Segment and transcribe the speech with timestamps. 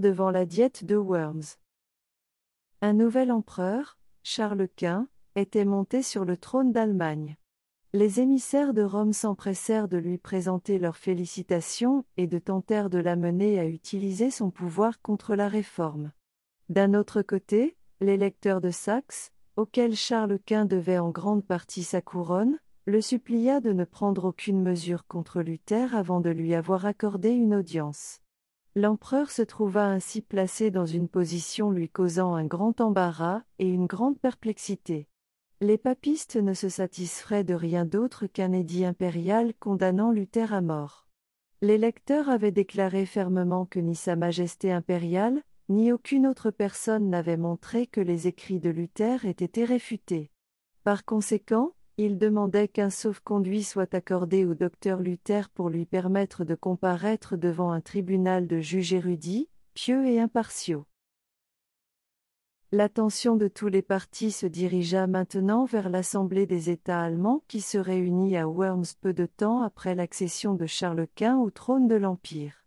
[0.00, 0.02] 8.
[0.02, 1.56] Luther devant la diète de Worms.
[2.80, 7.36] Un nouvel empereur, Charles Quint, était monté sur le trône d'Allemagne.
[7.92, 13.58] Les émissaires de Rome s'empressèrent de lui présenter leurs félicitations et de tentèrent de l'amener
[13.58, 16.12] à utiliser son pouvoir contre la réforme.
[16.68, 22.58] D'un autre côté, l'électeur de Saxe, auquel Charles Quint devait en grande partie sa couronne,
[22.86, 27.54] le supplia de ne prendre aucune mesure contre Luther avant de lui avoir accordé une
[27.54, 28.19] audience.
[28.76, 33.86] L'empereur se trouva ainsi placé dans une position lui causant un grand embarras et une
[33.86, 35.08] grande perplexité.
[35.60, 41.06] Les papistes ne se satisferaient de rien d'autre qu'un édit impérial condamnant Luther à mort.
[41.62, 47.86] L'électeur avait déclaré fermement que ni Sa Majesté impériale, ni aucune autre personne n'avait montré
[47.86, 50.30] que les écrits de Luther aient été réfutés.
[50.84, 56.54] Par conséquent, il demandait qu'un sauf-conduit soit accordé au docteur Luther pour lui permettre de
[56.54, 60.86] comparaître devant un tribunal de juges érudits, pieux et impartiaux.
[62.72, 67.76] L'attention de tous les partis se dirigea maintenant vers l'Assemblée des États allemands qui se
[67.76, 72.64] réunit à Worms peu de temps après l'accession de Charles Quint au trône de l'Empire.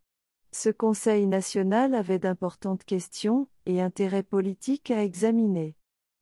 [0.52, 5.76] Ce Conseil national avait d'importantes questions et intérêts politiques à examiner.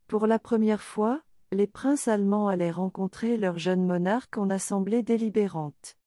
[0.08, 1.22] Pour la première fois,
[1.54, 5.98] les princes allemands allaient rencontrer leur jeune monarque en assemblée délibérante.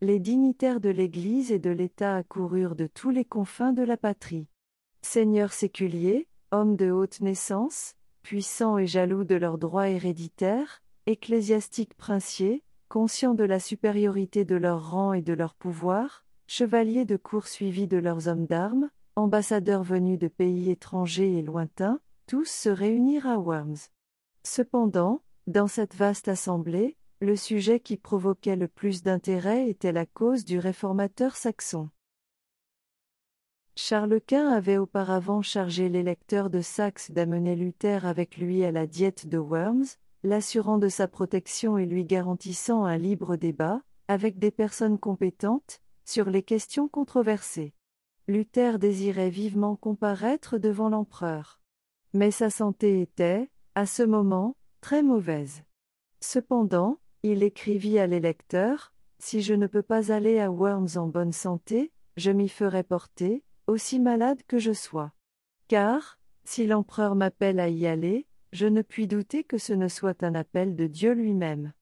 [0.00, 4.46] Les dignitaires de l'Église et de l'État accoururent de tous les confins de la patrie.
[5.02, 12.62] Seigneurs séculiers, hommes de haute naissance, puissants et jaloux de leurs droits héréditaires, ecclésiastiques princiers,
[12.88, 17.88] conscients de la supériorité de leur rang et de leur pouvoir, chevaliers de cour suivis
[17.88, 23.38] de leurs hommes d'armes, ambassadeurs venus de pays étrangers et lointains, tous se réunirent à
[23.38, 23.88] Worms.
[24.44, 30.44] Cependant, dans cette vaste assemblée, le sujet qui provoquait le plus d'intérêt était la cause
[30.44, 31.88] du réformateur saxon.
[33.76, 39.28] Charles Quint avait auparavant chargé l'électeur de Saxe d'amener Luther avec lui à la diète
[39.28, 39.86] de Worms,
[40.24, 46.28] l'assurant de sa protection et lui garantissant un libre débat, avec des personnes compétentes, sur
[46.28, 47.72] les questions controversées.
[48.28, 51.60] Luther désirait vivement comparaître devant l'empereur.
[52.12, 55.62] Mais sa santé était, à ce moment, très mauvaise.
[56.20, 61.32] Cependant, il écrivit à l'électeur, Si je ne peux pas aller à Worms en bonne
[61.32, 65.12] santé, je m'y ferai porter, aussi malade que je sois.
[65.68, 70.22] Car, si l'empereur m'appelle à y aller, je ne puis douter que ce ne soit
[70.22, 71.72] un appel de Dieu lui-même.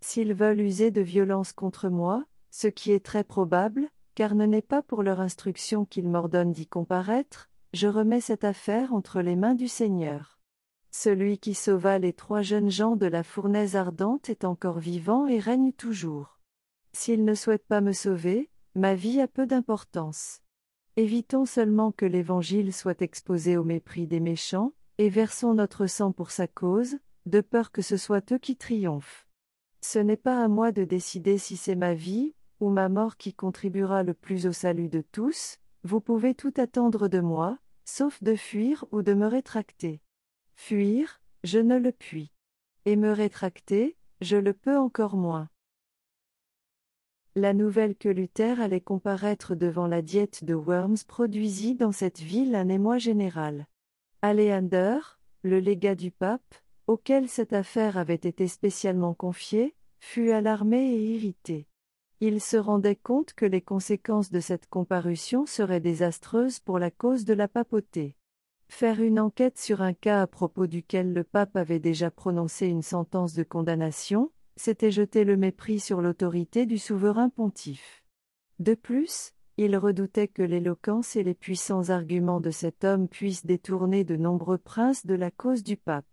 [0.00, 4.62] S'ils veulent user de violence contre moi, ce qui est très probable, car ce n'est
[4.62, 9.54] pas pour leur instruction qu'ils m'ordonnent d'y comparaître, je remets cette affaire entre les mains
[9.54, 10.38] du Seigneur.
[10.96, 15.40] Celui qui sauva les trois jeunes gens de la fournaise ardente est encore vivant et
[15.40, 16.38] règne toujours.
[16.92, 20.40] S'il ne souhaite pas me sauver, ma vie a peu d'importance.
[20.94, 26.30] Évitons seulement que l'Évangile soit exposé au mépris des méchants, et versons notre sang pour
[26.30, 29.26] sa cause, de peur que ce soit eux qui triomphent.
[29.80, 33.34] Ce n'est pas à moi de décider si c'est ma vie, ou ma mort qui
[33.34, 38.36] contribuera le plus au salut de tous, vous pouvez tout attendre de moi, sauf de
[38.36, 40.03] fuir ou de me rétracter.
[40.56, 42.32] Fuir, je ne le puis.
[42.84, 45.48] Et me rétracter, je le peux encore moins.
[47.36, 52.54] La nouvelle que Luther allait comparaître devant la diète de Worms produisit dans cette ville
[52.54, 53.66] un émoi général.
[54.22, 55.00] Aléander,
[55.42, 56.54] le légat du pape,
[56.86, 61.66] auquel cette affaire avait été spécialement confiée, fut alarmé et irrité.
[62.20, 67.24] Il se rendait compte que les conséquences de cette comparution seraient désastreuses pour la cause
[67.24, 68.16] de la papauté.
[68.76, 72.82] Faire une enquête sur un cas à propos duquel le pape avait déjà prononcé une
[72.82, 78.02] sentence de condamnation, c'était jeter le mépris sur l'autorité du souverain pontife.
[78.58, 84.02] De plus, il redoutait que l'éloquence et les puissants arguments de cet homme puissent détourner
[84.02, 86.04] de nombreux princes de la cause du pape.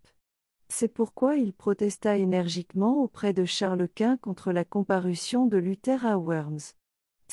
[0.69, 6.19] C'est pourquoi il protesta énergiquement auprès de Charles Quint contre la comparution de Luther à
[6.19, 6.75] Worms.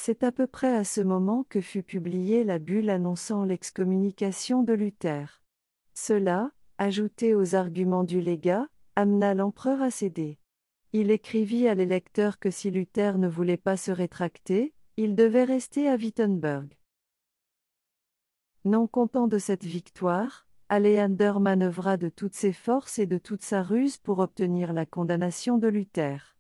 [0.00, 4.73] C'est à peu près à ce moment que fut publiée la bulle annonçant l'excommunication de
[4.73, 5.43] Luther.
[5.93, 10.39] Cela, ajouté aux arguments du légat, amena l'empereur à céder.
[10.93, 15.89] Il écrivit à l'électeur que si Luther ne voulait pas se rétracter, il devait rester
[15.89, 16.79] à Wittenberg.
[18.65, 23.65] Non content de cette victoire, Aléander manœuvra de toutes ses forces et de toute sa
[23.65, 26.37] ruse pour obtenir la condamnation de Luther.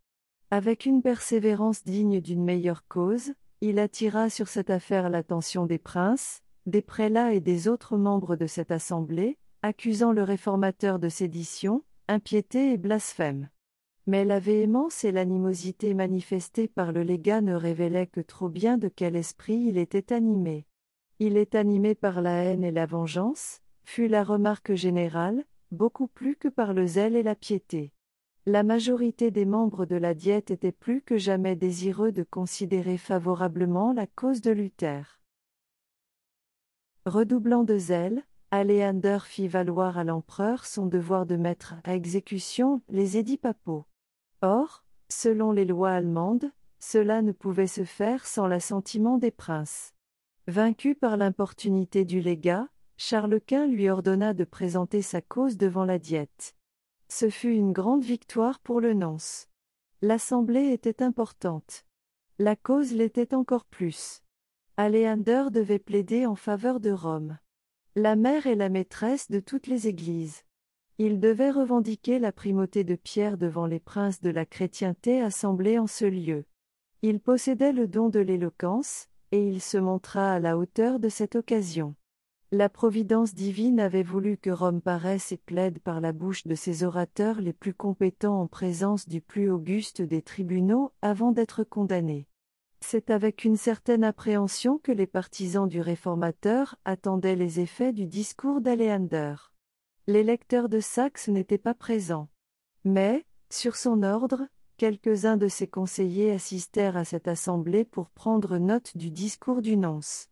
[0.52, 6.42] Avec une persévérance digne d'une meilleure cause, il attira sur cette affaire l'attention des princes,
[6.66, 12.72] des prélats et des autres membres de cette assemblée, accusant le réformateur de sédition, impiété
[12.72, 13.48] et blasphème.
[14.06, 18.88] Mais la véhémence et l'animosité manifestées par le légat ne révélaient que trop bien de
[18.88, 20.66] quel esprit il était animé.
[21.18, 26.36] Il est animé par la haine et la vengeance, fut la remarque générale, beaucoup plus
[26.36, 27.92] que par le zèle et la piété.
[28.50, 33.92] La majorité des membres de la Diète étaient plus que jamais désireux de considérer favorablement
[33.92, 35.20] la cause de Luther.
[37.04, 43.18] Redoublant de zèle, Aléander fit valoir à l'empereur son devoir de mettre à exécution les
[43.18, 43.84] édits papaux.
[44.40, 49.92] Or, selon les lois allemandes, cela ne pouvait se faire sans l'assentiment des princes.
[50.46, 52.66] Vaincu par l'importunité du légat,
[52.96, 56.54] Charles Quint lui ordonna de présenter sa cause devant la diète.
[57.08, 59.48] Ce fut une grande victoire pour le nonce.
[60.02, 61.86] L'assemblée était importante.
[62.38, 64.22] La cause l'était encore plus.
[64.76, 67.38] Aléander devait plaider en faveur de Rome.
[67.96, 70.44] La mère est la maîtresse de toutes les églises.
[70.98, 75.86] Il devait revendiquer la primauté de Pierre devant les princes de la chrétienté assemblés en
[75.86, 76.44] ce lieu.
[77.02, 81.36] Il possédait le don de l'éloquence, et il se montra à la hauteur de cette
[81.36, 81.94] occasion.
[82.50, 86.82] La providence divine avait voulu que Rome paraisse et plaide par la bouche de ses
[86.82, 92.26] orateurs les plus compétents en présence du plus auguste des tribunaux avant d'être condamnés.
[92.80, 98.62] C'est avec une certaine appréhension que les partisans du réformateur attendaient les effets du discours
[98.62, 99.34] d'Aléander.
[100.06, 102.30] Les lecteurs de Saxe n'étaient pas présents.
[102.82, 104.46] Mais, sur son ordre,
[104.78, 110.30] quelques-uns de ses conseillers assistèrent à cette assemblée pour prendre note du discours du nonce.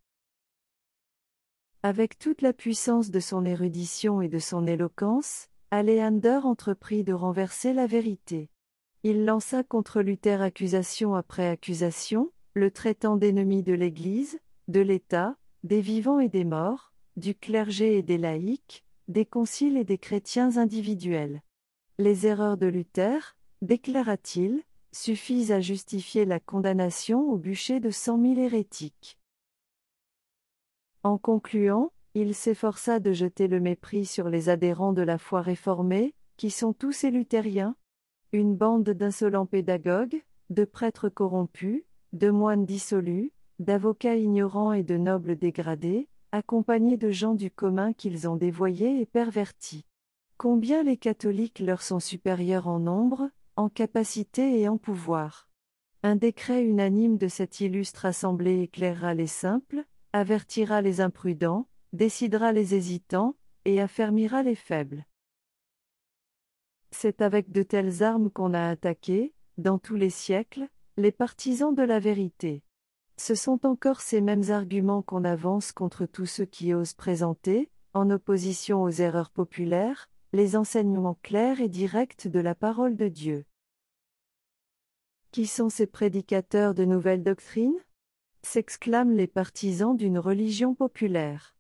[1.88, 7.72] Avec toute la puissance de son érudition et de son éloquence, Aléander entreprit de renverser
[7.72, 8.50] la vérité.
[9.04, 15.80] Il lança contre Luther accusation après accusation, le traitant d'ennemi de l'Église, de l'État, des
[15.80, 21.40] vivants et des morts, du clergé et des laïcs, des conciles et des chrétiens individuels.
[22.00, 28.40] Les erreurs de Luther, déclara-t-il, suffisent à justifier la condamnation au bûcher de cent mille
[28.40, 29.15] hérétiques.
[31.06, 36.14] En concluant, il s'efforça de jeter le mépris sur les adhérents de la foi réformée,
[36.37, 37.76] qui sont tous luthériens.
[38.32, 43.31] Une bande d'insolents pédagogues, de prêtres corrompus, de moines dissolus,
[43.61, 49.06] d'avocats ignorants et de nobles dégradés, accompagnés de gens du commun qu'ils ont dévoyés et
[49.06, 49.87] pervertis.
[50.38, 55.49] Combien les catholiques leur sont supérieurs en nombre, en capacité et en pouvoir.
[56.03, 59.85] Un décret unanime de cette illustre assemblée éclairera les simples,
[60.18, 65.06] avertira les imprudents, décidera les hésitants, et affermira les faibles.
[66.92, 71.82] C'est avec de telles armes qu'on a attaqué, dans tous les siècles, les partisans de
[71.82, 72.62] la vérité.
[73.18, 78.10] Ce sont encore ces mêmes arguments qu'on avance contre tous ceux qui osent présenter, en
[78.10, 83.46] opposition aux erreurs populaires, les enseignements clairs et directs de la parole de Dieu.
[85.32, 87.78] Qui sont ces prédicateurs de nouvelles doctrines?
[88.46, 91.56] S'exclament les partisans d'une religion populaire.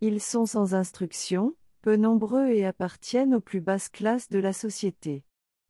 [0.00, 5.24] Ils sont sans instruction, peu nombreux et appartiennent aux plus basses classes de la société.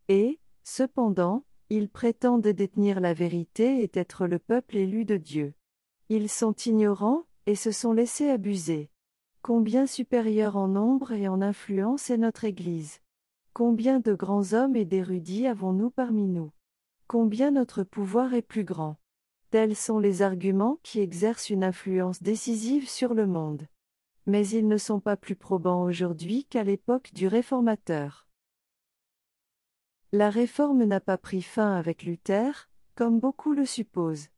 [0.09, 5.55] Et, cependant, ils prétendent détenir la vérité et être le peuple élu de Dieu.
[6.11, 8.91] Ils sont ignorants, et se sont laissés abuser.
[9.41, 13.01] Combien supérieur en nombre et en influence est notre Église?
[13.55, 16.53] Combien de grands hommes et d'érudits avons-nous parmi nous?
[17.07, 18.99] Combien notre pouvoir est plus grand?
[19.51, 23.67] Tels sont les arguments qui exercent une influence décisive sur le monde.
[24.27, 28.27] Mais ils ne sont pas plus probants aujourd'hui qu'à l'époque du réformateur.
[30.13, 34.29] La réforme n'a pas pris fin avec Luther, comme beaucoup le supposent.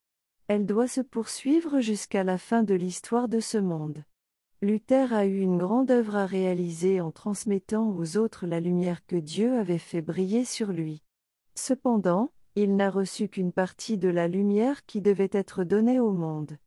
[0.47, 4.05] Elle doit se poursuivre jusqu'à la fin de l'histoire de ce monde.
[4.63, 9.17] Luther a eu une grande œuvre à réaliser en transmettant aux autres la lumière que
[9.17, 11.03] Dieu avait fait briller sur lui.
[11.55, 16.59] Cependant, il n'a reçu qu'une partie de la lumière qui devait être donnée au monde.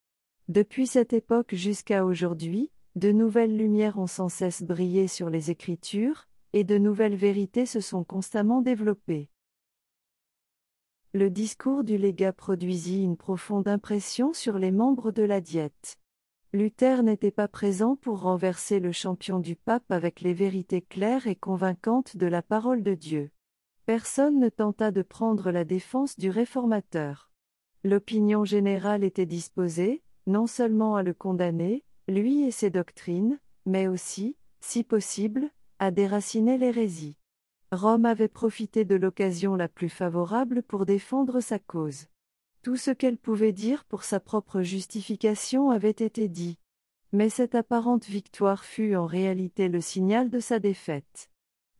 [0.47, 6.27] Depuis cette époque jusqu'à aujourd'hui, de nouvelles lumières ont sans cesse brillé sur les Écritures,
[6.53, 9.29] et de nouvelles vérités se sont constamment développées.
[11.13, 15.99] Le discours du légat produisit une profonde impression sur les membres de la diète.
[16.53, 21.35] Luther n'était pas présent pour renverser le champion du pape avec les vérités claires et
[21.35, 23.31] convaincantes de la parole de Dieu.
[23.85, 27.29] Personne ne tenta de prendre la défense du réformateur.
[27.83, 34.37] L'opinion générale était disposée, non seulement à le condamner, lui et ses doctrines, mais aussi,
[34.61, 35.49] si possible,
[35.79, 37.17] à déraciner l'hérésie.
[37.73, 42.07] Rome avait profité de l'occasion la plus favorable pour défendre sa cause.
[42.61, 46.57] Tout ce qu'elle pouvait dire pour sa propre justification avait été dit.
[47.11, 51.29] Mais cette apparente victoire fut en réalité le signal de sa défaite.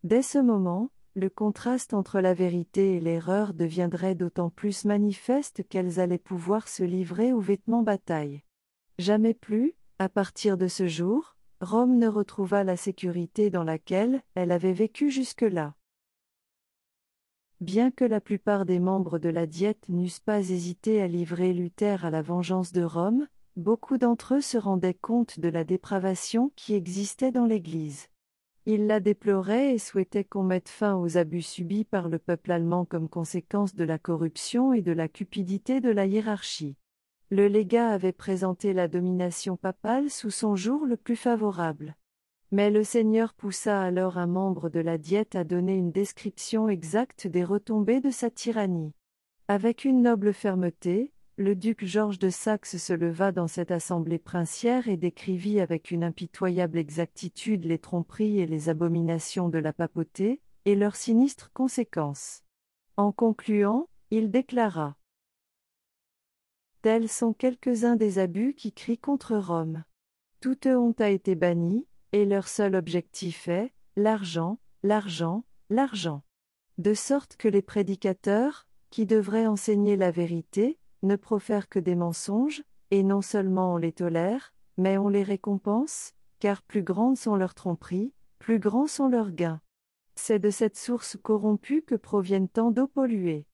[0.04, 6.00] Dès ce moment, le contraste entre la vérité et l'erreur deviendrait d'autant plus manifeste qu'elles
[6.00, 8.42] allaient pouvoir se livrer au vêtement bataille.
[8.98, 14.52] Jamais plus, À partir de ce jour, Rome ne retrouva la sécurité dans laquelle elle
[14.52, 15.76] avait vécu jusque-là.
[17.62, 22.04] Bien que la plupart des membres de la Diète n'eussent pas hésité à livrer Luther
[22.04, 26.74] à la vengeance de Rome, beaucoup d'entre eux se rendaient compte de la dépravation qui
[26.74, 28.10] existait dans l'Église.
[28.66, 32.86] Ils la déploraient et souhaitaient qu'on mette fin aux abus subis par le peuple allemand
[32.86, 36.78] comme conséquence de la corruption et de la cupidité de la hiérarchie.
[37.30, 41.96] Le légat avait présenté la domination papale sous son jour le plus favorable.
[42.52, 47.28] Mais le Seigneur poussa alors un membre de la Diète à donner une description exacte
[47.28, 48.94] des retombées de sa tyrannie.
[49.48, 54.88] Avec une noble fermeté, le duc Georges de Saxe se leva dans cette assemblée princière
[54.88, 60.76] et décrivit avec une impitoyable exactitude les tromperies et les abominations de la papauté, et
[60.76, 62.44] leurs sinistres conséquences.
[62.98, 64.96] En concluant, il déclara
[66.84, 69.84] Tels sont quelques-uns des abus qui crient contre Rome.
[70.40, 76.24] Toute honte a été bannie, et leur seul objectif est l'argent, l'argent, l'argent.
[76.78, 82.64] De sorte que les prédicateurs, qui devraient enseigner la vérité, ne profèrent que des mensonges,
[82.92, 87.54] et non seulement on les tolère, mais on les récompense, car plus grandes sont leurs
[87.54, 89.62] tromperies, plus grands sont leurs gains.
[90.16, 93.46] C'est de cette source corrompue que proviennent tant d'eau polluée.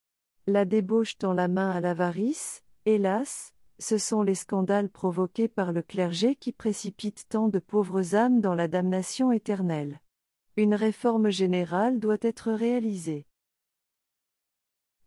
[0.47, 5.81] La débauche tend la main à l'avarice, Hélas, ce sont les scandales provoqués par le
[5.81, 9.99] clergé qui précipitent tant de pauvres âmes dans la damnation éternelle.
[10.57, 13.25] Une réforme générale doit être réalisée.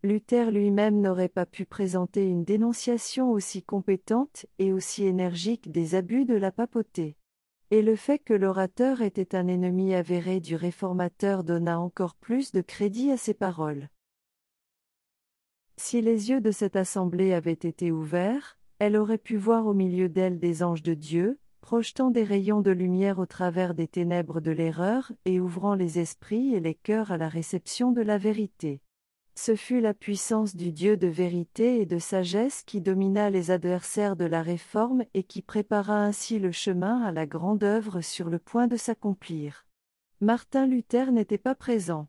[0.04, 6.24] Luther lui-même n'aurait pas pu présenter une dénonciation aussi compétente et aussi énergique des abus
[6.24, 7.16] de la papauté.
[7.70, 12.62] Et le fait que l'orateur était un ennemi avéré du réformateur donna encore plus de
[12.62, 13.88] crédit à ses paroles.
[15.76, 20.08] Si les yeux de cette assemblée avaient été ouverts, elle aurait pu voir au milieu
[20.08, 24.50] d'elle des anges de Dieu, projetant des rayons de lumière au travers des ténèbres de
[24.50, 28.82] l'erreur et ouvrant les esprits et les cœurs à la réception de la vérité.
[29.34, 34.14] Ce fut la puissance du Dieu de vérité et de sagesse qui domina les adversaires
[34.14, 38.38] de la réforme et qui prépara ainsi le chemin à la grande œuvre sur le
[38.38, 39.66] point de s'accomplir.
[40.20, 42.08] Martin Luther n'était pas présent.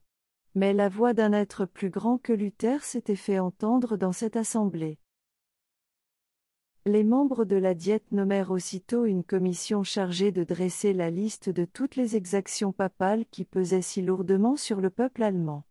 [0.56, 5.00] Mais la voix d'un être plus grand que Luther s'était fait entendre dans cette assemblée.
[6.86, 11.63] Les membres de la Diète nommèrent aussitôt une commission chargée de dresser la liste de
[11.63, 15.63] toutes les exactions papales qui pesaient si lourdement sur le peuple allemand.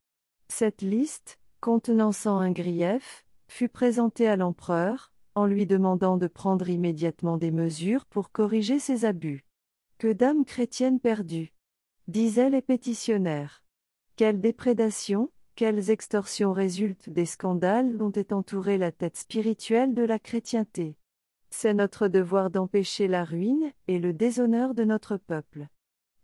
[0.48, 7.36] Cette liste, contenant un grief, fut présentée à l'empereur, en lui demandant de prendre immédiatement
[7.36, 9.44] des mesures pour corriger ces abus.
[9.98, 11.54] Que d'âmes chrétiennes perdues
[12.08, 13.62] disaient les pétitionnaires.
[14.16, 20.18] Quelle déprédation, quelles extorsions résultent des scandales dont est entourée la tête spirituelle de la
[20.18, 20.96] chrétienté.
[21.50, 25.68] C'est notre devoir d'empêcher la ruine et le déshonneur de notre peuple.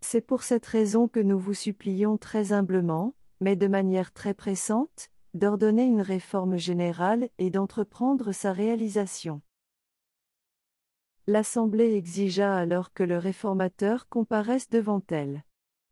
[0.00, 5.11] C'est pour cette raison que nous vous supplions très humblement, mais de manière très pressante,
[5.38, 9.40] d'ordonner une réforme générale et d'entreprendre sa réalisation.
[11.26, 15.45] L'Assemblée exigea alors que le réformateur comparaisse devant elle.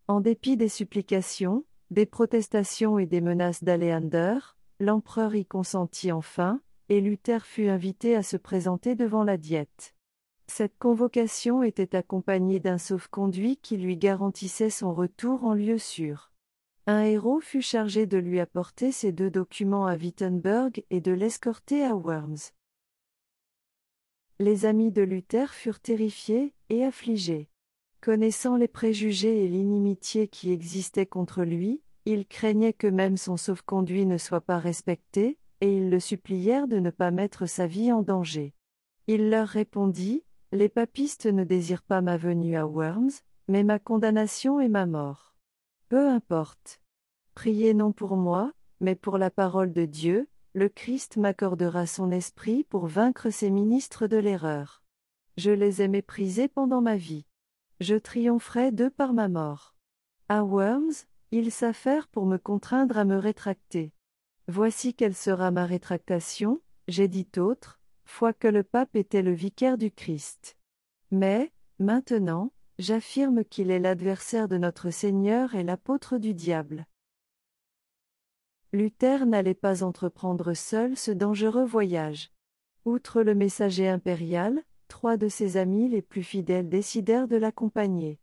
[0.09, 4.39] En dépit des supplications, des protestations et des menaces d'Aléander,
[4.81, 9.95] l'empereur y consentit enfin, et Luther fut invité à se présenter devant la diète.
[10.47, 16.31] Cette convocation était accompagnée d'un sauf-conduit qui lui garantissait son retour en lieu sûr.
[16.89, 21.85] Un héros fut chargé de lui apporter ces deux documents à Wittenberg et de l'escorter
[21.85, 22.53] à Worms.
[24.39, 27.49] Les amis de Luther furent terrifiés et affligés.
[28.01, 34.07] Connaissant les préjugés et l'inimitié qui existaient contre lui, ils craignaient que même son sauf-conduit
[34.07, 38.03] ne soit pas respecté, et ils le supplièrent de ne pas mettre sa vie en
[38.03, 38.55] danger.
[39.09, 43.11] Il leur répondit, Les papistes ne désirent pas ma venue à Worms,
[43.49, 45.36] mais ma condamnation et ma mort.
[45.89, 46.81] Peu importe.
[47.35, 52.65] Priez non pour moi, mais pour la parole de Dieu, le Christ m'accordera son esprit
[52.65, 54.83] pour vaincre ses ministres de l'erreur.
[55.37, 57.27] Je les ai méprisés pendant ma vie.
[57.81, 59.77] Je triompherai d'eux par ma mort.
[60.29, 63.93] À Worms, ils s'affairent pour me contraindre à me rétracter.
[64.49, 69.77] Voici quelle sera ma rétractation, j'ai dit autre, fois que le pape était le vicaire
[69.77, 70.57] du Christ.
[71.11, 76.87] Mais, maintenant, j'affirme qu'il est l'adversaire de notre Seigneur et l'apôtre du diable.
[78.73, 82.31] Luther n'allait pas entreprendre seul ce dangereux voyage.
[82.85, 88.21] Outre le messager impérial, trois de ses amis les plus fidèles décidèrent de l'accompagner.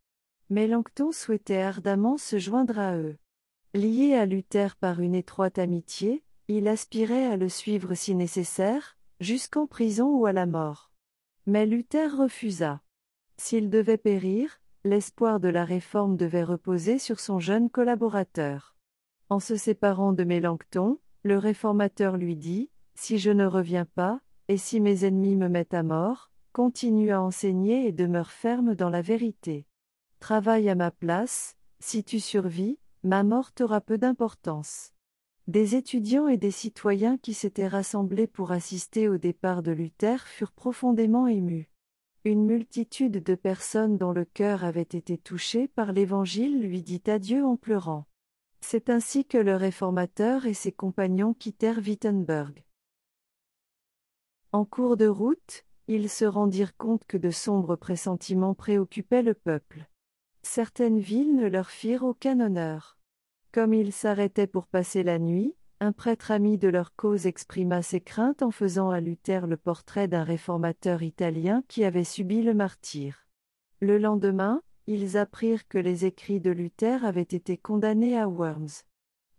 [0.49, 3.17] Mais Langton souhaitait ardemment se joindre à eux.
[3.73, 9.65] Lié à Luther par une étroite amitié, il aspirait à le suivre si nécessaire, jusqu'en
[9.65, 10.91] prison ou à la mort.
[11.47, 12.81] Mais Luther refusa.
[13.45, 18.73] S'il devait périr, l'espoir de la réforme devait reposer sur son jeune collaborateur.
[19.27, 24.55] En se séparant de Mélenchon, le réformateur lui dit, Si je ne reviens pas, et
[24.55, 29.01] si mes ennemis me mettent à mort, continue à enseigner et demeure ferme dans la
[29.01, 29.67] vérité.
[30.21, 34.93] Travaille à ma place, si tu survis, ma mort aura peu d'importance.
[35.47, 40.53] Des étudiants et des citoyens qui s'étaient rassemblés pour assister au départ de Luther furent
[40.53, 41.72] profondément émus.
[42.25, 47.43] Une multitude de personnes dont le cœur avait été touché par l'Évangile lui dit adieu
[47.45, 48.05] en pleurant.
[48.61, 52.63] C'est ainsi que le réformateur et ses compagnons quittèrent Wittenberg.
[54.53, 59.89] En cours de route, ils se rendirent compte que de sombres pressentiments préoccupaient le peuple.
[60.43, 62.97] Certaines villes ne leur firent aucun honneur.
[63.51, 67.99] Comme ils s'arrêtaient pour passer la nuit, un prêtre ami de leur cause exprima ses
[67.99, 73.27] craintes en faisant à Luther le portrait d'un réformateur italien qui avait subi le martyre.
[73.81, 78.85] Le lendemain, ils apprirent que les écrits de Luther avaient été condamnés à Worms.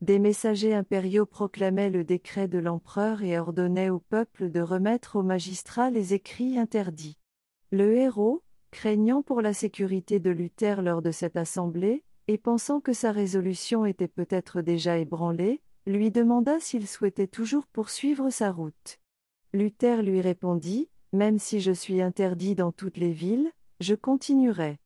[0.02, 5.22] Des messagers impériaux proclamaient le décret de l'empereur et ordonnaient au peuple de remettre aux
[5.22, 7.16] magistrats les écrits interdits.
[7.70, 12.92] Le héros, craignant pour la sécurité de Luther lors de cette assemblée, et pensant que
[12.92, 19.00] sa résolution était peut-être déjà ébranlée, lui demanda s'il souhaitait toujours poursuivre sa route.
[19.52, 24.78] Luther lui répondit, Même si je suis interdit dans toutes les villes, je continuerai.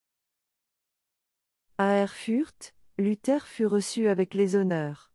[1.78, 5.12] À Erfurt, Luther fut reçu avec les honneurs.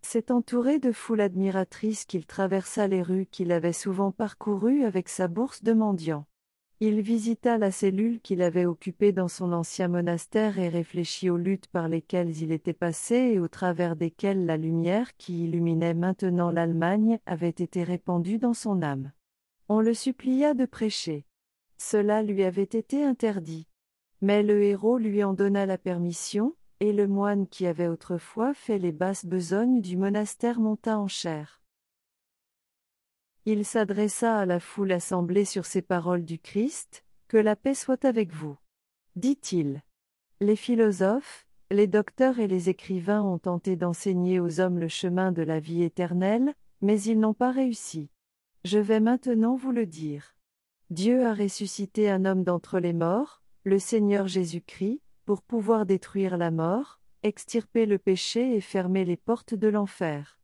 [0.00, 5.28] C'est entouré de foules admiratrices qu'il traversa les rues qu'il avait souvent parcourues avec sa
[5.28, 6.26] bourse de mendiant.
[6.78, 11.68] Il visita la cellule qu'il avait occupée dans son ancien monastère et réfléchit aux luttes
[11.68, 17.18] par lesquelles il était passé et au travers desquelles la lumière qui illuminait maintenant l'Allemagne
[17.24, 19.12] avait été répandue dans son âme.
[19.70, 21.24] On le supplia de prêcher.
[21.78, 23.66] Cela lui avait été interdit.
[24.20, 28.78] Mais le héros lui en donna la permission, et le moine qui avait autrefois fait
[28.78, 31.62] les basses besognes du monastère monta en chair.
[33.48, 38.04] Il s'adressa à la foule assemblée sur ces paroles du Christ, Que la paix soit
[38.04, 38.56] avec vous.
[39.14, 39.82] Dit-il.
[40.40, 45.42] Les philosophes, les docteurs et les écrivains ont tenté d'enseigner aux hommes le chemin de
[45.42, 48.10] la vie éternelle, mais ils n'ont pas réussi.
[48.64, 50.34] Je vais maintenant vous le dire.
[50.90, 56.50] Dieu a ressuscité un homme d'entre les morts, le Seigneur Jésus-Christ, pour pouvoir détruire la
[56.50, 60.40] mort, extirper le péché et fermer les portes de l'enfer.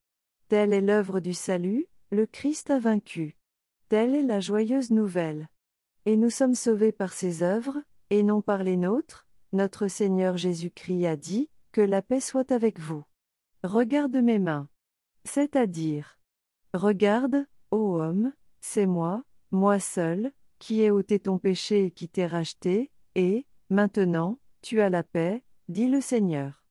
[0.47, 3.37] Telle est l'œuvre du salut, le Christ a vaincu.
[3.89, 5.49] Telle est la joyeuse nouvelle.
[6.05, 7.79] Et nous sommes sauvés par ses œuvres,
[8.11, 12.79] et non par les nôtres, notre Seigneur Jésus-Christ a dit, Que la paix soit avec
[12.79, 13.03] vous.
[13.65, 14.69] Regarde mes mains.
[15.25, 16.19] C'est-à-dire.
[16.75, 22.27] Regarde, ô homme, c'est moi, moi seul, qui ai ôté ton péché et qui t'ai
[22.27, 26.62] racheté, et, maintenant, tu as la paix, dit le Seigneur.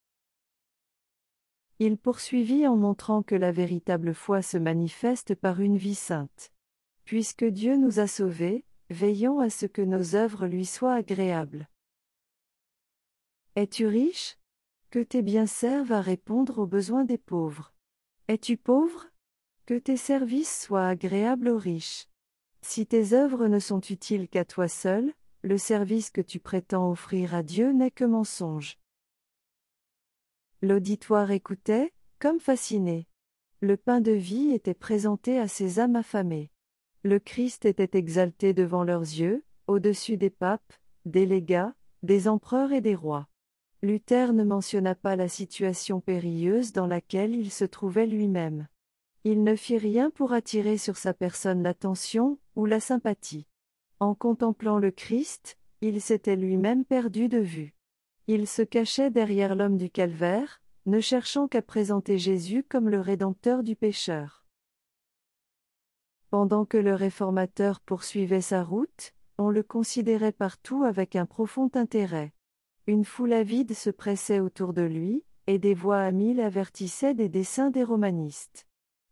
[1.84, 6.52] Il poursuivit en montrant que la véritable foi se manifeste par une vie sainte.
[7.06, 11.68] Puisque Dieu nous a sauvés, veillons à ce que nos œuvres lui soient agréables.
[13.56, 14.38] Es-tu riche?
[14.92, 17.74] Que tes biens servent à répondre aux besoins des pauvres.
[18.28, 19.08] Es-tu pauvre?
[19.66, 22.06] Que tes services soient agréables aux riches.
[22.62, 27.34] Si tes œuvres ne sont utiles qu'à toi seul, le service que tu prétends offrir
[27.34, 28.78] à Dieu n'est que mensonge.
[30.64, 33.08] L'auditoire écoutait, comme fasciné.
[33.62, 36.52] Le pain de vie était présenté à ces âmes affamées.
[37.02, 40.74] Le Christ était exalté devant leurs yeux, au-dessus des papes,
[41.06, 43.28] des légats, des empereurs et des rois.
[43.82, 48.68] Luther ne mentionna pas la situation périlleuse dans laquelle il se trouvait lui-même.
[49.24, 53.48] Il ne fit rien pour attirer sur sa personne l'attention ou la sympathie.
[54.00, 57.74] En contemplant le Christ, il s'était lui-même perdu de vue.
[58.28, 63.64] Il se cachait derrière l'homme du calvaire, ne cherchant qu'à présenter Jésus comme le Rédempteur
[63.64, 64.46] du pécheur.
[66.30, 72.34] Pendant que le réformateur poursuivait sa route, on le considérait partout avec un profond intérêt.
[72.88, 77.30] Une foule avide se pressait autour de lui, et des voix à mille avertissaient des
[77.30, 78.68] desseins des romanistes.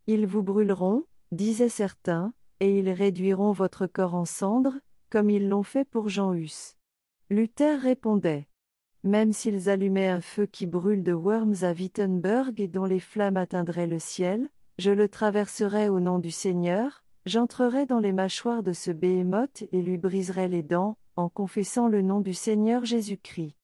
[0.08, 5.63] Ils vous brûleront, disaient certains, et ils réduiront votre corps en cendres, comme ils l'ont
[5.63, 6.76] fait pour Jean Hus.
[7.30, 8.48] Luther répondait
[9.03, 13.38] même s'ils allumaient un feu qui brûle de Worms à Wittenberg et dont les flammes
[13.38, 18.73] atteindraient le ciel, je le traverserai au nom du Seigneur, j'entrerai dans les mâchoires de
[18.73, 23.55] ce béhémoth et lui briserai les dents, en confessant le nom du Seigneur Jésus-Christ.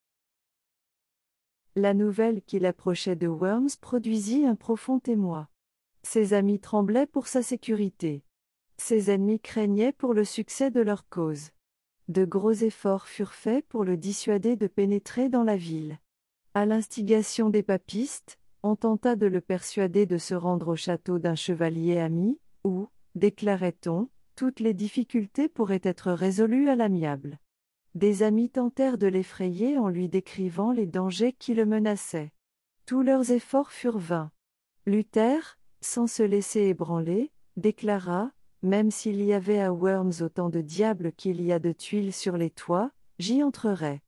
[1.75, 5.49] La nouvelle qu'il approchait de Worms produisit un profond émoi.
[6.03, 8.23] Ses amis tremblaient pour sa sécurité.
[8.77, 11.51] Ses ennemis craignaient pour le succès de leur cause.
[12.07, 15.99] De gros efforts furent faits pour le dissuader de pénétrer dans la ville.
[16.53, 21.35] À l'instigation des papistes, on tenta de le persuader de se rendre au château d'un
[21.35, 27.39] chevalier ami, où, déclarait-on, toutes les difficultés pourraient être résolues à l'amiable.
[27.95, 32.33] Des amis tentèrent de l'effrayer en lui décrivant les dangers qui le menaçaient.
[32.85, 34.31] Tous leurs efforts furent vains.
[34.85, 38.31] Luther, sans se laisser ébranler, déclara,
[38.65, 42.35] Même s'il y avait à Worms autant de diables qu'il y a de tuiles sur
[42.35, 44.01] les toits, j'y entrerai.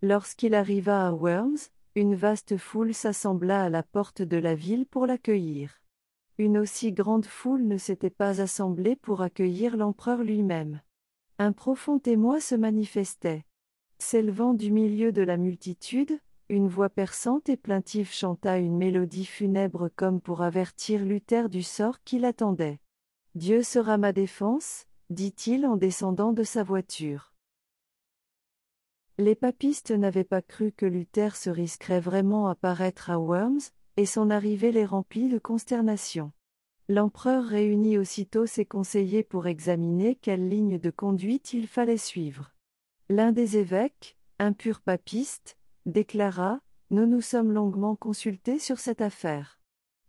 [0.00, 1.58] Lorsqu'il arriva à Worms,
[1.94, 5.82] une vaste foule s'assembla à la porte de la ville pour l'accueillir.
[6.38, 10.80] Une aussi grande foule ne s'était pas assemblée pour accueillir l'empereur lui-même.
[11.38, 13.44] Un profond émoi se manifestait.
[13.98, 16.18] S'élevant du milieu de la multitude,
[16.50, 22.02] une voix perçante et plaintive chanta une mélodie funèbre comme pour avertir Luther du sort
[22.02, 22.80] qui l'attendait.
[23.36, 27.32] Dieu sera ma défense, dit-il en descendant de sa voiture.
[29.16, 33.60] Les papistes n'avaient pas cru que Luther se risquerait vraiment à paraître à Worms,
[33.96, 36.32] et son arrivée les remplit de consternation.
[36.88, 42.52] L'empereur réunit aussitôt ses conseillers pour examiner quelle ligne de conduite il fallait suivre.
[43.08, 49.58] L'un des évêques, un pur papiste, déclara Nous nous sommes longuement consultés sur cette affaire.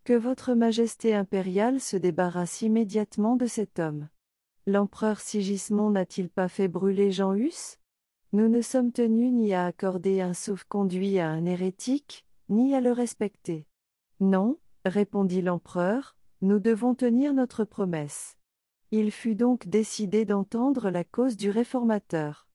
[0.04, 4.08] Que votre Majesté impériale se débarrasse immédiatement de cet homme.
[4.66, 7.78] L'empereur Sigismond n'a-t-il pas fait brûler Jean Hus?
[8.32, 12.92] Nous ne sommes tenus ni à accorder un sauf-conduit à un hérétique, ni à le
[12.92, 13.66] respecter.
[14.20, 18.36] Non, répondit l'empereur, nous devons tenir notre promesse.
[18.90, 22.46] Il fut donc décidé d'entendre la cause du réformateur.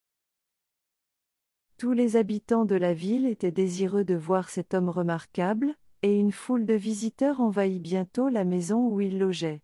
[1.77, 6.31] Tous les habitants de la ville étaient désireux de voir cet homme remarquable, et une
[6.31, 9.61] foule de visiteurs envahit bientôt la maison où il logeait.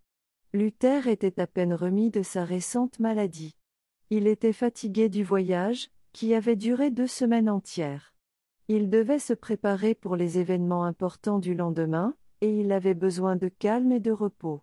[0.53, 3.55] Luther était à peine remis de sa récente maladie.
[4.11, 8.13] Il était fatigué du voyage, qui avait duré deux semaines entières.
[8.67, 13.47] Il devait se préparer pour les événements importants du lendemain, et il avait besoin de
[13.47, 14.61] calme et de repos.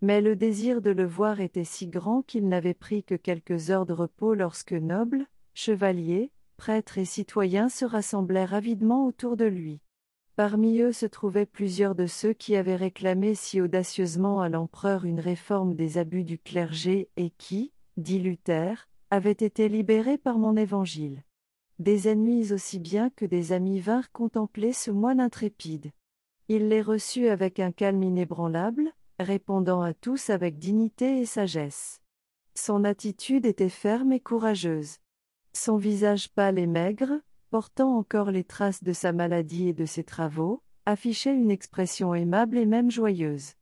[0.00, 3.84] Mais le désir de le voir était si grand qu'il n'avait pris que quelques heures
[3.84, 9.80] de repos lorsque nobles, chevaliers, prêtres et citoyens se rassemblèrent avidement autour de lui.
[10.36, 15.20] Parmi eux se trouvaient plusieurs de ceux qui avaient réclamé si audacieusement à l'empereur une
[15.20, 21.22] réforme des abus du clergé et qui, dit Luther, avaient été libérés par mon évangile.
[21.78, 25.90] Des ennemis aussi bien que des amis vinrent contempler ce moine intrépide.
[26.48, 32.02] Il les reçut avec un calme inébranlable, répondant à tous avec dignité et sagesse.
[32.54, 34.98] Son attitude était ferme et courageuse.
[35.58, 37.18] Son visage pâle et maigre,
[37.50, 42.58] portant encore les traces de sa maladie et de ses travaux, affichait une expression aimable
[42.58, 43.54] et même joyeuse.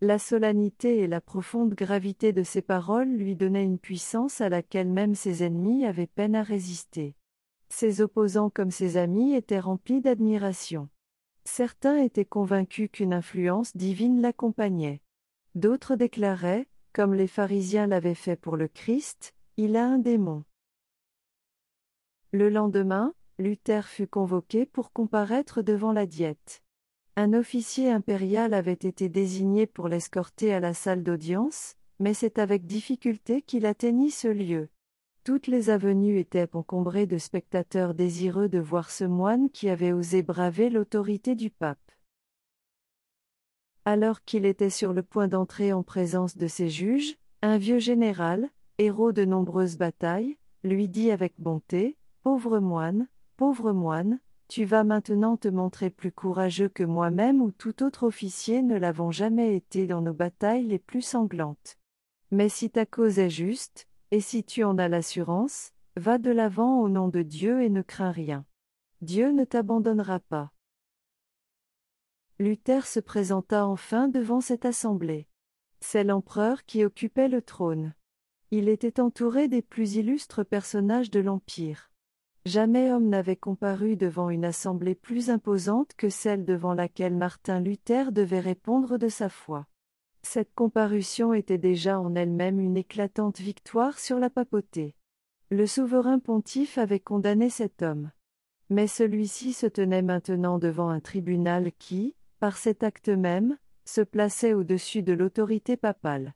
[0.00, 4.88] La solennité et la profonde gravité de ses paroles lui donnaient une puissance à laquelle
[4.88, 7.14] même ses ennemis avaient peine à résister.
[7.68, 10.88] Ses opposants comme ses amis étaient remplis d'admiration.
[11.44, 15.00] Certains étaient convaincus qu'une influence divine l'accompagnait.
[15.54, 20.42] D'autres déclaraient, comme les pharisiens l'avaient fait pour le Christ, il a un démon.
[22.32, 26.62] Le lendemain, Luther fut convoqué pour comparaître devant la diète.
[27.16, 32.66] Un officier impérial avait été désigné pour l'escorter à la salle d'audience, mais c'est avec
[32.66, 34.68] difficulté qu'il atteignit ce lieu.
[35.24, 40.22] Toutes les avenues étaient encombrées de spectateurs désireux de voir ce moine qui avait osé
[40.22, 41.78] braver l'autorité du pape.
[43.84, 48.50] Alors qu'il était sur le point d'entrer en présence de ses juges, un vieux général,
[48.78, 55.36] héros de nombreuses batailles, lui dit avec bonté, Pauvre moine, pauvre moine, tu vas maintenant
[55.36, 60.00] te montrer plus courageux que moi-même ou tout autre officier ne l'avons jamais été dans
[60.00, 61.78] nos batailles les plus sanglantes.
[62.32, 66.80] Mais si ta cause est juste, et si tu en as l'assurance, va de l'avant
[66.80, 68.44] au nom de Dieu et ne crains rien.
[69.02, 70.50] Dieu ne t'abandonnera pas.
[72.40, 75.28] Luther se présenta enfin devant cette assemblée.
[75.78, 77.94] C'est l'empereur qui occupait le trône.
[78.50, 81.88] Il était entouré des plus illustres personnages de l'Empire.
[82.46, 88.12] Jamais homme n'avait comparu devant une assemblée plus imposante que celle devant laquelle Martin Luther
[88.12, 89.66] devait répondre de sa foi.
[90.22, 94.94] Cette comparution était déjà en elle-même une éclatante victoire sur la papauté.
[95.50, 98.12] Le souverain pontife avait condamné cet homme.
[98.70, 104.54] Mais celui-ci se tenait maintenant devant un tribunal qui, par cet acte même, se plaçait
[104.54, 106.32] au-dessus de l'autorité papale.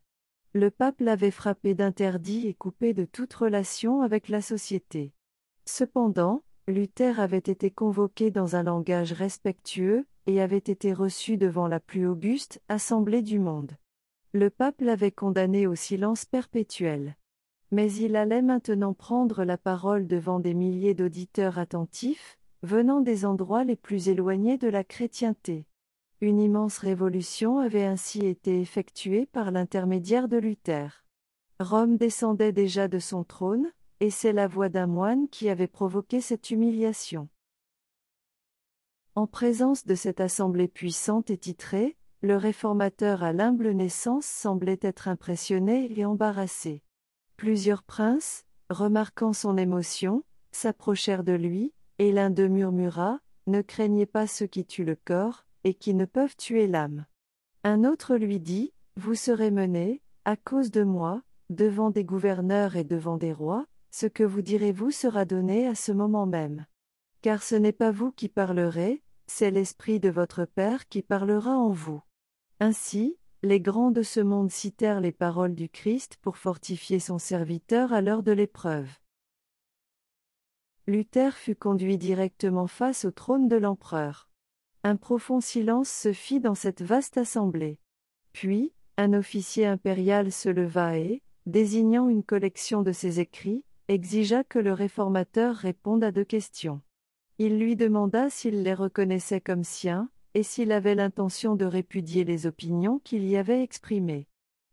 [0.55, 5.13] Le pape l'avait frappé d'interdit et coupé de toute relation avec la société.
[5.65, 11.81] Cependant, Luther avait été convoqué dans un langage respectueux, et avait été reçu devant la
[11.81, 13.73] plus auguste assemblée du monde.
[14.33, 17.17] Le pape l'avait condamné au silence perpétuel.
[17.73, 23.65] Mais il allait maintenant prendre la parole devant des milliers d'auditeurs attentifs, venant des endroits
[23.65, 25.67] les plus éloignés de la chrétienté.
[26.21, 31.05] Une immense révolution avait ainsi été effectuée par l'intermédiaire de Luther.
[31.59, 33.71] Rome descendait déjà de son trône,
[34.01, 37.29] et c'est la voix d'un moine qui avait provoqué cette humiliation.
[39.15, 45.09] En présence de cette assemblée puissante et titrée, le réformateur à l'humble naissance semblait être
[45.09, 46.83] impressionné et embarrassé.
[47.37, 54.27] Plusieurs princes, remarquant son émotion, s'approchèrent de lui, et l'un d'eux murmura, Ne craignez pas
[54.27, 57.07] ceux qui tuent le corps, et qui ne peuvent tuer l'âme.
[57.65, 62.85] Un autre lui dit, Vous serez mené, à cause de moi, devant des gouverneurs et
[62.85, 66.67] devant des rois, ce que vous direz-vous sera donné à ce moment même.
[67.23, 71.71] Car ce n'est pas vous qui parlerez, c'est l'Esprit de votre Père qui parlera en
[71.71, 72.03] vous.
[72.61, 77.93] Ainsi, les grands de ce monde citèrent les paroles du Christ pour fortifier son serviteur
[77.93, 78.89] à l'heure de l'épreuve.
[80.87, 84.29] Luther fut conduit directement face au trône de l'empereur.
[84.83, 87.79] Un profond silence se fit dans cette vaste assemblée.
[88.33, 94.61] Puis, un officier impérial se leva et, désignant une collection de ses écrits, exigea que
[94.61, 96.81] le réformateur réponde à deux questions.
[97.39, 102.47] Il lui demanda s'il les reconnaissait comme siens, et s'il avait l'intention de répudier les
[102.47, 104.29] opinions qu'il y avait exprimées.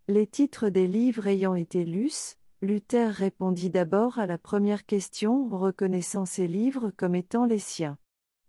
[0.07, 5.57] Les titres des livres ayant été lus, Luther répondit d'abord à la première question en
[5.57, 7.97] reconnaissant ces livres comme étant les siens.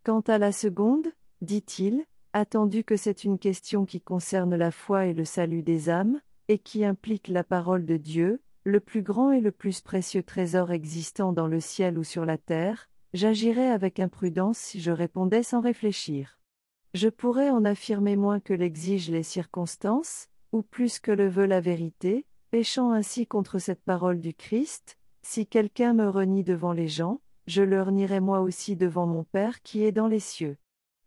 [0.05, 1.09] Quant à la seconde,
[1.41, 2.05] dit-il,
[2.35, 6.59] attendu que c'est une question qui concerne la foi et le salut des âmes, et
[6.59, 11.33] qui implique la parole de Dieu, le plus grand et le plus précieux trésor existant
[11.33, 16.39] dans le ciel ou sur la terre, j'agirais avec imprudence si je répondais sans réfléchir.
[16.93, 21.61] Je pourrais en affirmer moins que l'exigent les circonstances, ou plus que le veut la
[21.61, 27.23] vérité, péchant ainsi contre cette parole du Christ, si quelqu'un me renie devant les gens,
[27.47, 30.59] je le nierai moi aussi devant mon Père qui est dans les cieux.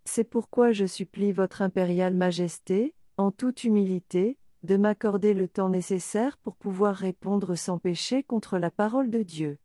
[0.06, 6.38] C'est pourquoi je supplie votre impériale majesté, en toute humilité, de m'accorder le temps nécessaire
[6.38, 9.58] pour pouvoir répondre sans péché contre la parole de Dieu.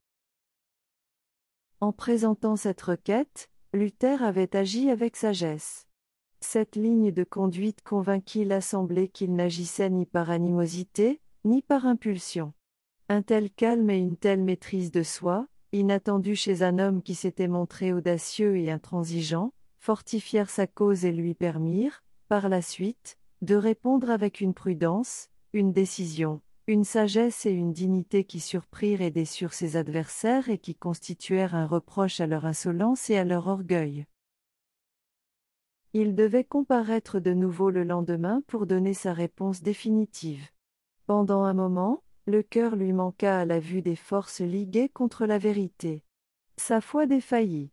[1.81, 5.87] En présentant cette requête, Luther avait agi avec sagesse.
[6.41, 12.55] Cette ligne de conduite convainquit l'Assemblée qu'il n'agissait ni par animosité, ni par impulsion.
[13.09, 17.49] Un tel calme et une telle maîtrise de soi, inattendue chez un homme qui s'était
[17.49, 24.11] montré audacieux et intransigeant, fortifièrent sa cause et lui permirent, par la suite, de répondre
[24.11, 29.77] avec une prudence, une décision, une sagesse et une dignité qui surprirent et déçurent ses
[29.77, 34.05] adversaires et qui constituèrent un reproche à leur insolence et à leur orgueil.
[35.93, 40.51] Il devait comparaître de nouveau le lendemain pour donner sa réponse définitive.
[41.07, 45.39] Pendant un moment, le cœur lui manqua à la vue des forces liguées contre la
[45.39, 46.03] vérité.
[46.57, 47.71] Sa foi défaillit.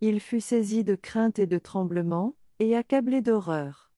[0.00, 3.91] Il fut saisi de crainte et de tremblement, et accablé d'horreur.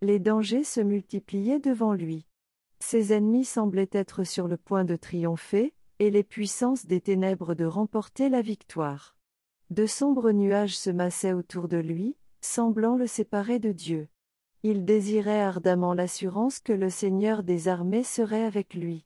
[0.00, 2.24] Les dangers se multipliaient devant lui.
[2.78, 7.64] Ses ennemis semblaient être sur le point de triompher, et les puissances des ténèbres de
[7.64, 9.16] remporter la victoire.
[9.70, 14.08] De sombres nuages se massaient autour de lui, semblant le séparer de Dieu.
[14.62, 19.04] Il désirait ardemment l'assurance que le Seigneur des armées serait avec lui.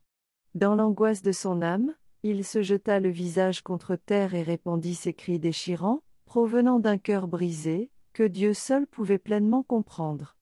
[0.55, 5.15] Dans l'angoisse de son âme, il se jeta le visage contre terre et répandit ses
[5.15, 10.37] cris déchirants, provenant d'un cœur brisé, que Dieu seul pouvait pleinement comprendre.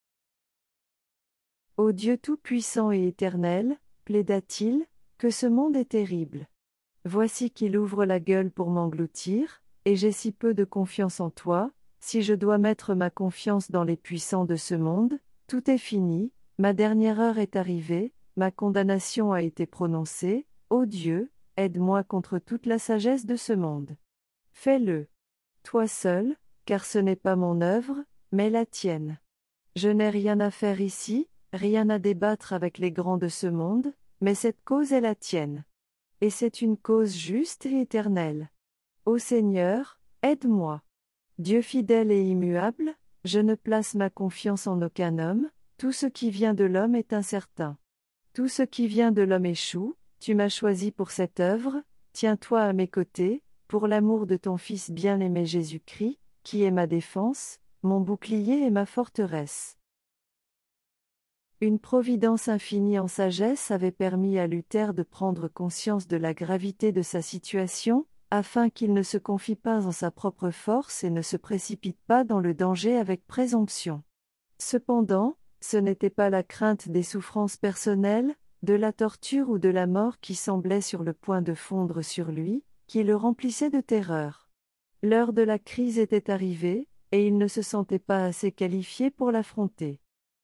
[1.80, 4.84] Ô Dieu Tout-Puissant et Éternel, plaida-t-il,
[5.16, 6.46] que ce monde est terrible.
[7.06, 11.70] Voici qu'il ouvre la gueule pour m'engloutir, et j'ai si peu de confiance en toi,
[11.98, 16.34] si je dois mettre ma confiance dans les puissants de ce monde, tout est fini,
[16.58, 22.66] ma dernière heure est arrivée, ma condamnation a été prononcée, ô Dieu, aide-moi contre toute
[22.66, 23.96] la sagesse de ce monde.
[24.52, 25.08] Fais-le.
[25.62, 29.18] Toi seul, car ce n'est pas mon œuvre, mais la tienne.
[29.76, 33.92] Je n'ai rien à faire ici, Rien à débattre avec les grands de ce monde,
[34.20, 35.64] mais cette cause est la tienne.
[36.20, 38.50] Et c'est une cause juste et éternelle.
[39.06, 40.82] Ô Seigneur, aide-moi.
[41.38, 46.30] Dieu fidèle et immuable, je ne place ma confiance en aucun homme, tout ce qui
[46.30, 47.78] vient de l'homme est incertain.
[48.34, 51.82] Tout ce qui vient de l'homme échoue, tu m'as choisi pour cette œuvre,
[52.12, 57.58] tiens-toi à mes côtés, pour l'amour de ton Fils bien-aimé Jésus-Christ, qui est ma défense,
[57.82, 59.78] mon bouclier et ma forteresse.
[61.62, 66.90] Une providence infinie en sagesse avait permis à Luther de prendre conscience de la gravité
[66.90, 71.20] de sa situation, afin qu'il ne se confie pas en sa propre force et ne
[71.20, 74.02] se précipite pas dans le danger avec présomption.
[74.56, 79.86] Cependant, ce n'était pas la crainte des souffrances personnelles, de la torture ou de la
[79.86, 84.48] mort qui semblait sur le point de fondre sur lui, qui le remplissait de terreur.
[85.02, 89.30] L'heure de la crise était arrivée, et il ne se sentait pas assez qualifié pour
[89.30, 90.00] l'affronter.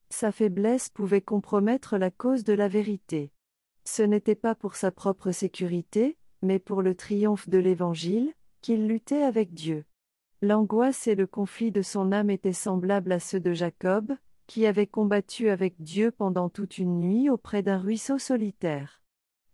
[0.09, 3.33] Sa faiblesse pouvait compromettre la cause de la vérité.
[3.85, 9.23] Ce n'était pas pour sa propre sécurité, mais pour le triomphe de l'Évangile, qu'il luttait
[9.23, 9.85] avec Dieu.
[10.43, 14.15] L'angoisse et le conflit de son âme étaient semblables à ceux de Jacob,
[14.47, 19.03] qui avait combattu avec Dieu pendant toute une nuit auprès d'un ruisseau solitaire.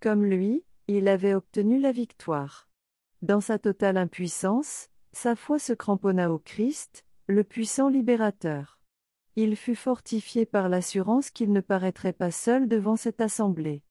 [0.00, 2.68] Comme lui, il avait obtenu la victoire.
[3.22, 8.80] Dans sa totale impuissance, sa foi se cramponna au Christ, le puissant libérateur.
[9.34, 13.82] Il fut fortifié par l'assurance qu'il ne paraîtrait pas seul devant cette assemblée.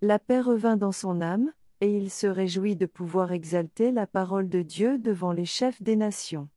[0.00, 4.48] La paix revint dans son âme, et il se réjouit de pouvoir exalter la parole
[4.48, 6.48] de Dieu devant les chefs des nations.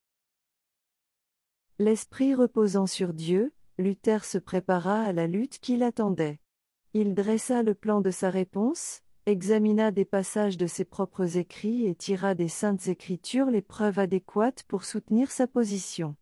[1.77, 6.39] L'esprit reposant sur Dieu, Luther se prépara à la lutte qui l'attendait.
[6.93, 11.95] Il dressa le plan de sa réponse, examina des passages de ses propres écrits et
[11.95, 16.15] tira des saintes écritures les preuves adéquates pour soutenir sa position.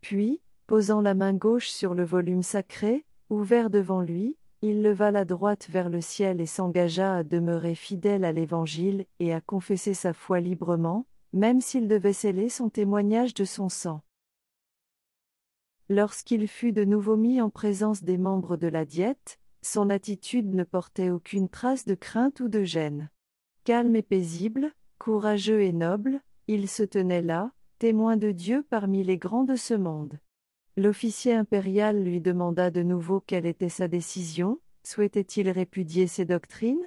[0.00, 5.24] Puis, posant la main gauche sur le volume sacré, ouvert devant lui, il leva la
[5.24, 10.12] droite vers le ciel et s'engagea à demeurer fidèle à l'Évangile et à confesser sa
[10.12, 14.02] foi librement, même s'il devait sceller son témoignage de son sang.
[15.88, 20.62] Lorsqu'il fut de nouveau mis en présence des membres de la diète, son attitude ne
[20.62, 23.10] portait aucune trace de crainte ou de gêne.
[23.64, 29.18] Calme et paisible, courageux et noble, il se tenait là, témoin de Dieu parmi les
[29.18, 30.20] grands de ce monde.
[30.76, 36.86] L'officier impérial lui demanda de nouveau quelle était sa décision, souhaitait-il répudier ses doctrines?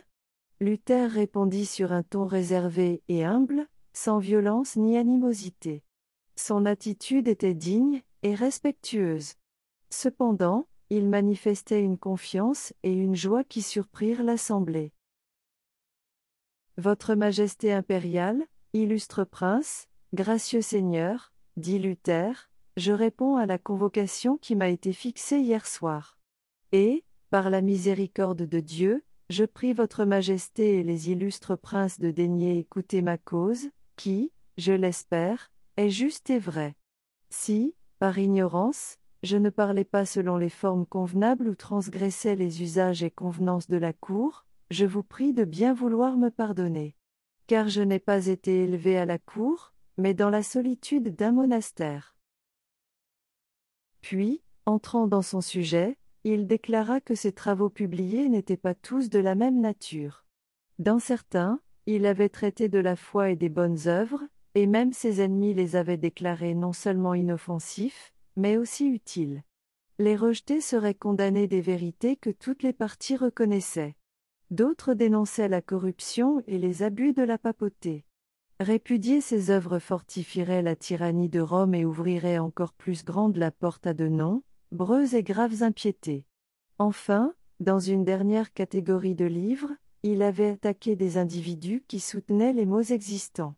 [0.60, 5.84] Luther répondit sur un ton réservé et humble, sans violence ni animosité.
[6.36, 9.34] Son attitude était digne et respectueuse.
[9.90, 14.94] Cependant, il manifestait une confiance et une joie qui surprirent l'assemblée.
[16.78, 18.44] Votre Majesté impériale,
[18.74, 25.40] illustre prince, gracieux Seigneur, dit Luther, je réponds à la convocation qui m'a été fixée
[25.40, 26.18] hier soir.
[26.72, 32.12] Et, par la miséricorde de Dieu, je prie Votre Majesté et les illustres princes de
[32.12, 36.76] daigner écouter ma cause, qui, je l'espère, est juste et vraie.
[37.30, 43.04] Si, par ignorance, je ne parlais pas selon les formes convenables ou transgressais les usages
[43.04, 46.96] et convenances de la cour, je vous prie de bien vouloir me pardonner.
[47.48, 52.13] Car je n'ai pas été élevé à la cour, mais dans la solitude d'un monastère.
[54.04, 59.18] Puis, entrant dans son sujet, il déclara que ses travaux publiés n'étaient pas tous de
[59.18, 60.26] la même nature.
[60.78, 64.22] Dans certains, il avait traité de la foi et des bonnes œuvres,
[64.56, 69.42] et même ses ennemis les avaient déclarés non seulement inoffensifs, mais aussi utile.
[70.00, 73.96] Les rejetés seraient condamnés des vérités que toutes les parties reconnaissaient.
[74.52, 78.04] D'autres dénonçaient la corruption et les abus de la papauté.
[78.60, 83.88] Répudier ces œuvres fortifierait la tyrannie de Rome et ouvrirait encore plus grande la porte
[83.88, 86.26] à de nombreuses et graves impiétés.
[86.78, 89.72] Enfin, dans une dernière catégorie de livres,
[90.04, 93.56] il avait attaqué des individus qui soutenaient les mots existants.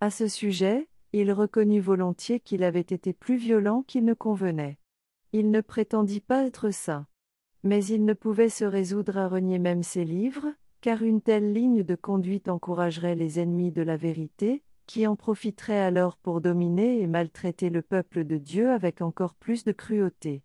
[0.00, 4.78] À ce sujet, il reconnut volontiers qu'il avait été plus violent qu'il ne convenait.
[5.32, 7.06] Il ne prétendit pas être saint.
[7.62, 10.48] Mais il ne pouvait se résoudre à renier même ses livres,
[10.82, 15.78] car une telle ligne de conduite encouragerait les ennemis de la vérité, qui en profiteraient
[15.78, 20.42] alors pour dominer et maltraiter le peuple de Dieu avec encore plus de cruauté.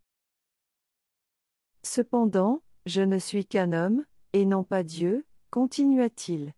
[1.81, 6.53] Cependant, je ne suis qu'un homme, et non pas Dieu, continua-t-il.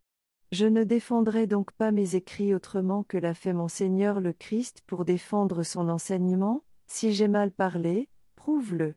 [0.51, 4.81] Je ne défendrai donc pas mes écrits autrement que l'a fait mon Seigneur le Christ
[4.87, 8.95] pour défendre son enseignement, si j'ai mal parlé, prouve-le.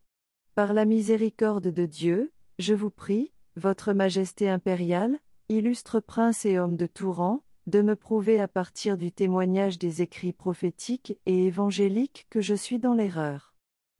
[0.56, 5.18] Par la miséricorde de Dieu, je vous prie, Votre Majesté impériale,
[5.50, 10.00] illustre prince et homme de tout rang, de me prouver à partir du témoignage des
[10.00, 13.54] écrits prophétiques et évangéliques que je suis dans l'erreur.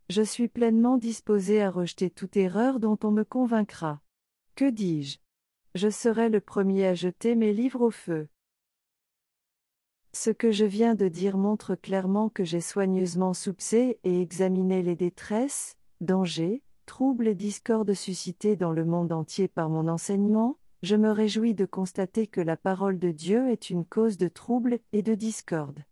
[0.09, 4.01] Je suis pleinement disposé à rejeter toute erreur dont on me convaincra.
[4.55, 5.19] Que dis-je?
[5.75, 8.29] Je serai le premier à jeter mes livres au feu.
[10.15, 14.97] Ce que je viens de dire montre clairement que j'ai soigneusement soupçé et examiné les
[14.97, 21.11] détresses, dangers, troubles et discordes suscités dans le monde entier par mon enseignement, je me
[21.11, 25.15] réjouis de constater que la parole de Dieu est une cause de troubles et de
[25.15, 25.85] discorde.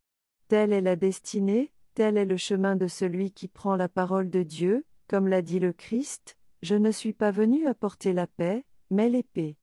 [0.49, 4.43] Telle est la destinée, tel est le chemin de celui qui prend la parole de
[4.43, 9.09] Dieu, comme l'a dit le Christ, je ne suis pas venu apporter la paix, mais
[9.09, 9.57] l'épée.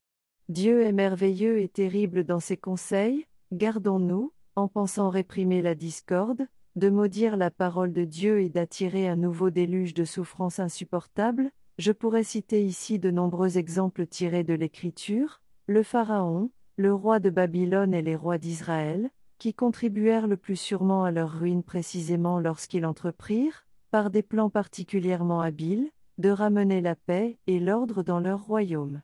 [0.48, 6.48] Dieu est merveilleux et terrible dans ses conseils, gardons-nous, en pensant réprimer la discorde,
[6.78, 11.92] de maudire la parole de Dieu et d'attirer un nouveau déluge de souffrances insupportables, Je
[11.92, 17.94] pourrais citer ici de nombreux exemples tirés de l'Écriture, le Pharaon, le roi de Babylone
[17.94, 23.64] et les rois d'Israël, qui contribuèrent le plus sûrement à leur ruine précisément lorsqu'ils entreprirent,
[23.92, 29.02] par des plans particulièrement habiles, de ramener la paix et l'ordre dans leur royaume.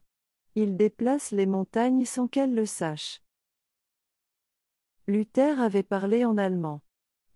[0.56, 3.22] Ils déplacent les montagnes sans qu'elles le sachent.
[5.06, 6.80] Luther avait parlé en allemand.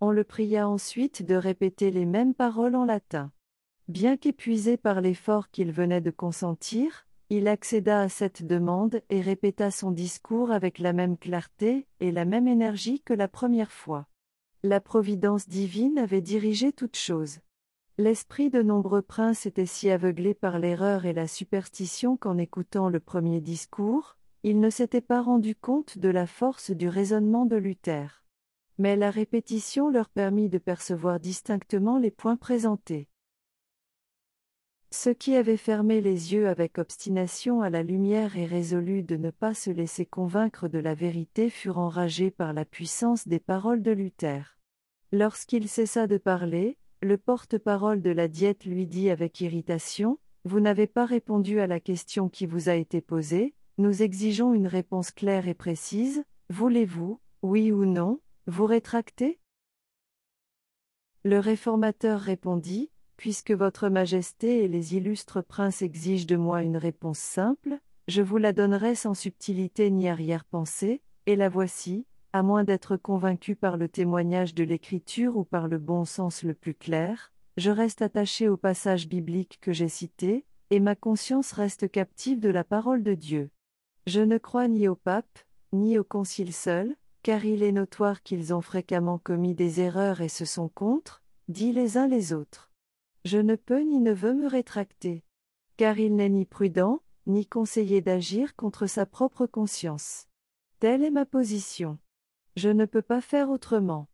[0.01, 3.33] On le pria ensuite de répéter les mêmes paroles en latin.
[3.89, 9.73] Bien qu'épuisé par l'effort qu'il venait de consentir, il accéda à cette demande et répéta
[9.73, 14.07] son discours avec la même clarté et la même énergie que la première fois.
[14.63, 17.41] La providence divine avait dirigé toutes choses.
[17.99, 23.01] L'esprit de nombreux princes était si aveuglé par l'erreur et la superstition qu'en écoutant le
[23.01, 28.23] premier discours, ils ne s'étaient pas rendus compte de la force du raisonnement de Luther.
[28.79, 33.09] Mais la répétition leur permit de percevoir distinctement les points présentés.
[34.91, 39.31] Ceux qui avaient fermé les yeux avec obstination à la lumière et résolus de ne
[39.31, 43.91] pas se laisser convaincre de la vérité furent enragés par la puissance des paroles de
[43.91, 44.57] Luther.
[45.13, 50.87] Lorsqu'il cessa de parler, le porte-parole de la diète lui dit avec irritation, Vous n'avez
[50.87, 55.49] pas répondu à la question qui vous a été posée, nous exigeons une réponse claire
[55.49, 59.39] et précise, voulez-vous, oui ou non, vous rétracter
[61.23, 67.19] Le réformateur répondit, Puisque Votre Majesté et les illustres princes exigent de moi une réponse
[67.19, 72.97] simple, je vous la donnerai sans subtilité ni arrière-pensée, et la voici, à moins d'être
[72.97, 77.71] convaincu par le témoignage de l'Écriture ou par le bon sens le plus clair, je
[77.71, 82.65] reste attaché au passage biblique que j'ai cité, et ma conscience reste captive de la
[82.65, 83.51] parole de Dieu.
[84.07, 85.39] Je ne crois ni au pape,
[85.75, 90.29] ni au concile seul, car il est notoire qu'ils ont fréquemment commis des erreurs et
[90.29, 92.71] se sont contre, dit les uns les autres.
[93.25, 95.25] Je ne peux ni ne veux me rétracter.
[95.77, 100.27] Car il n'est ni prudent, ni conseillé d'agir contre sa propre conscience.
[100.81, 101.99] Telle est ma position.
[102.57, 104.09] Je ne peux pas faire autrement.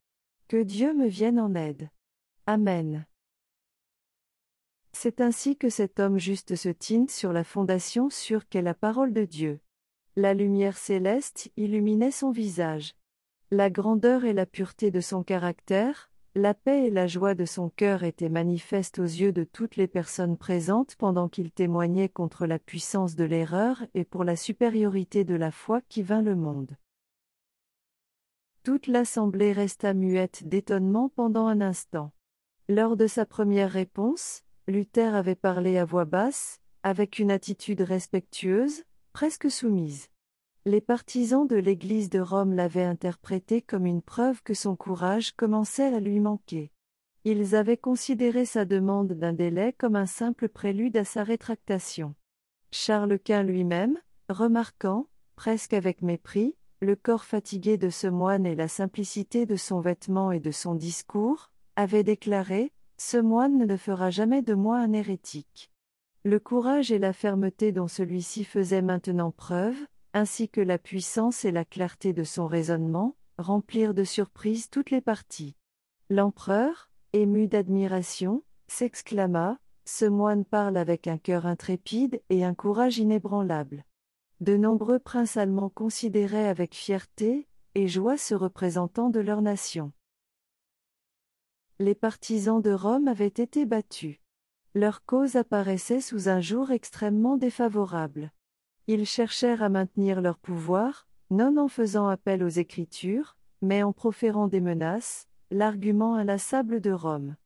[0.49, 1.91] Que Dieu me vienne en aide.
[2.47, 3.07] Amen.
[4.93, 9.13] C'est ainsi que cet homme juste se tint sur la fondation sûre qu'est la parole
[9.13, 9.61] de Dieu.
[10.17, 12.95] La lumière céleste illuminait son visage.
[13.51, 17.69] La grandeur et la pureté de son caractère, la paix et la joie de son
[17.69, 22.61] cœur étaient manifestes aux yeux de toutes les personnes présentes pendant qu'il témoignait contre la
[22.61, 26.77] puissance de l'erreur et pour la supériorité de la foi qui vint le monde.
[28.63, 32.13] Toute l'assemblée resta muette d'étonnement pendant un instant.
[32.69, 38.85] Lors de sa première réponse, Luther avait parlé à voix basse, avec une attitude respectueuse,
[39.15, 40.09] presque soumise.
[40.67, 45.95] Les partisans de l'Église de Rome l'avaient interprété comme une preuve que son courage commençait
[45.95, 46.73] à lui manquer.
[47.25, 52.17] Ils avaient considéré sa demande d'un délai comme un simple prélude à sa rétractation.
[52.73, 53.99] Charles Quint lui-même,
[54.29, 55.07] remarquant,
[55.37, 60.33] presque avec mépris, le corps fatigué de ce moine et la simplicité de son vêtement
[60.33, 65.71] et de son discours, avait déclaré Ce moine ne fera jamais de moi un hérétique.
[66.27, 69.77] Le courage et la fermeté dont celui-ci faisait maintenant preuve,
[70.15, 75.03] ainsi que la puissance et la clarté de son raisonnement, remplirent de surprise toutes les
[75.03, 75.55] parties.
[76.09, 83.85] L'empereur, ému d'admiration, s'exclama, Ce moine parle avec un cœur intrépide et un courage inébranlable.
[84.41, 89.93] De nombreux princes allemands considéraient avec fierté et joie ce représentant de leur nation.
[91.79, 94.24] Les partisans de Rome avaient été battus.
[94.77, 98.33] Leur cause apparaissait sous un jour extrêmement défavorable.
[98.89, 104.49] Ils cherchèrent à maintenir leur pouvoir, non en faisant appel aux Écritures, mais en proférant
[104.49, 107.37] des menaces, l'argument inlassable de Rome.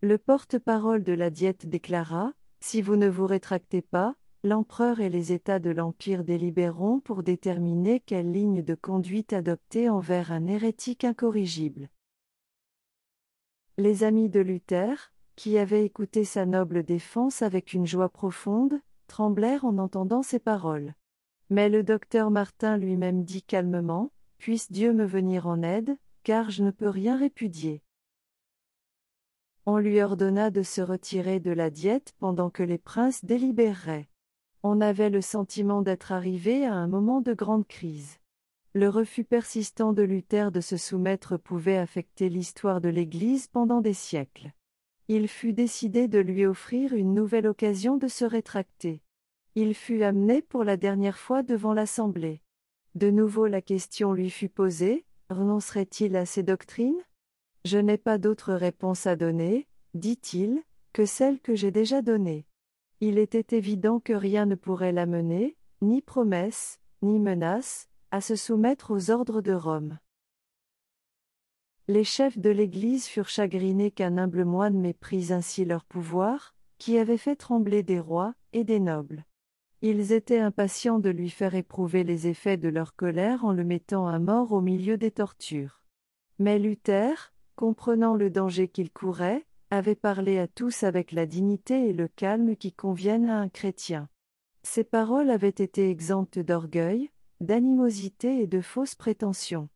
[0.00, 5.32] Le porte-parole de la Diète déclara Si vous ne vous rétractez pas, l'empereur et les
[5.32, 11.88] États de l'Empire délibéreront pour déterminer quelle ligne de conduite adopter envers un hérétique incorrigible.
[13.78, 19.64] Les amis de Luther, qui avaient écouté sa noble défense avec une joie profonde, tremblèrent
[19.64, 20.94] en entendant ces paroles.
[21.50, 26.64] Mais le docteur Martin lui-même dit calmement, Puisse Dieu me venir en aide, car je
[26.64, 27.82] ne peux rien répudier.
[29.66, 34.08] On lui ordonna de se retirer de la diète pendant que les princes délibéreraient.
[34.64, 38.18] On avait le sentiment d'être arrivé à un moment de grande crise.
[38.72, 43.94] Le refus persistant de Luther de se soumettre pouvait affecter l'histoire de l'Église pendant des
[43.94, 44.52] siècles
[45.08, 49.02] il fut décidé de lui offrir une nouvelle occasion de se rétracter.
[49.54, 52.40] Il fut amené pour la dernière fois devant l'Assemblée.
[52.94, 57.02] De nouveau la question lui fut posée, renoncerait-il à ses doctrines?
[57.64, 62.46] Je n'ai pas d'autre réponse à donner, dit-il, que celle que j'ai déjà donnée.
[63.00, 68.90] Il était évident que rien ne pourrait l'amener, ni promesse, ni menace, à se soumettre
[68.90, 69.98] aux ordres de Rome.
[71.92, 77.18] Les chefs de l'Église furent chagrinés qu'un humble moine méprise ainsi leur pouvoir, qui avait
[77.18, 79.26] fait trembler des rois et des nobles.
[79.82, 84.06] Ils étaient impatients de lui faire éprouver les effets de leur colère en le mettant
[84.06, 85.82] à mort au milieu des tortures.
[86.38, 91.92] Mais Luther, comprenant le danger qu'il courait, avait parlé à tous avec la dignité et
[91.92, 94.08] le calme qui conviennent à un chrétien.
[94.62, 97.10] Ses paroles avaient été exemptes d'orgueil,
[97.42, 99.68] d'animosité et de fausses prétentions.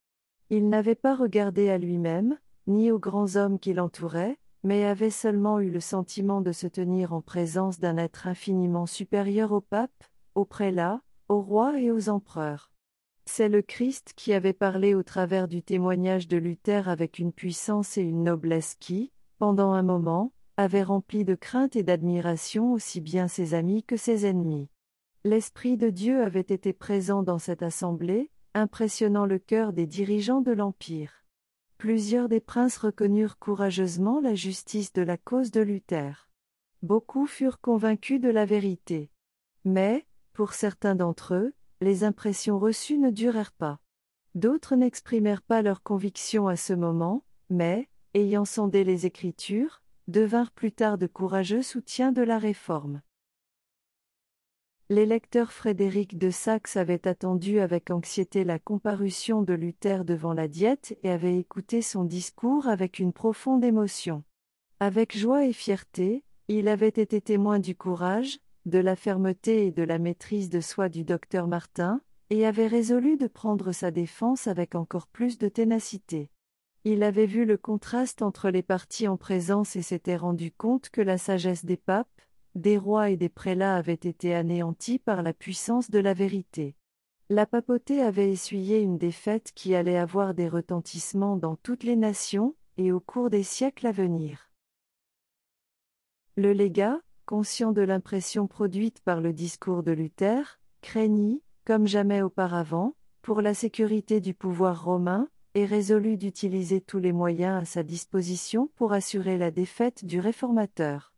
[0.48, 5.60] Il n'avait pas regardé à lui-même, ni aux grands hommes qui l'entouraient, mais avait seulement
[5.60, 10.44] eu le sentiment de se tenir en présence d'un être infiniment supérieur au pape, aux
[10.44, 12.72] prélats, aux rois et aux empereurs.
[13.24, 17.98] C'est le Christ qui avait parlé au travers du témoignage de Luther avec une puissance
[17.98, 23.26] et une noblesse qui, pendant un moment, avait rempli de crainte et d'admiration aussi bien
[23.26, 24.68] ses amis que ses ennemis.
[25.24, 30.50] L'Esprit de Dieu avait été présent dans cette assemblée, impressionnant le cœur des dirigeants de
[30.50, 31.24] l'Empire.
[31.76, 36.30] Plusieurs des princes reconnurent courageusement la justice de la cause de Luther.
[36.82, 39.10] Beaucoup furent convaincus de la vérité.
[39.64, 43.78] Mais, pour certains d'entre eux, les impressions reçues ne durèrent pas.
[44.34, 50.72] D'autres n'exprimèrent pas leur conviction à ce moment, mais, ayant sondé les Écritures, devinrent plus
[50.72, 53.02] tard de courageux soutiens de la Réforme.
[54.88, 60.96] L'électeur Frédéric de Saxe avait attendu avec anxiété la comparution de Luther devant la diète
[61.02, 64.22] et avait écouté son discours avec une profonde émotion.
[64.78, 69.82] Avec joie et fierté, il avait été témoin du courage, de la fermeté et de
[69.82, 74.76] la maîtrise de soi du docteur Martin, et avait résolu de prendre sa défense avec
[74.76, 76.30] encore plus de ténacité.
[76.84, 81.00] Il avait vu le contraste entre les partis en présence et s'était rendu compte que
[81.00, 82.06] la sagesse des papes,
[82.56, 86.74] des rois et des prélats avaient été anéantis par la puissance de la vérité.
[87.28, 92.54] La papauté avait essuyé une défaite qui allait avoir des retentissements dans toutes les nations,
[92.78, 94.50] et au cours des siècles à venir.
[96.36, 102.94] Le légat, conscient de l'impression produite par le discours de Luther, craignit, comme jamais auparavant,
[103.22, 108.70] pour la sécurité du pouvoir romain, et résolut d'utiliser tous les moyens à sa disposition
[108.76, 111.15] pour assurer la défaite du réformateur.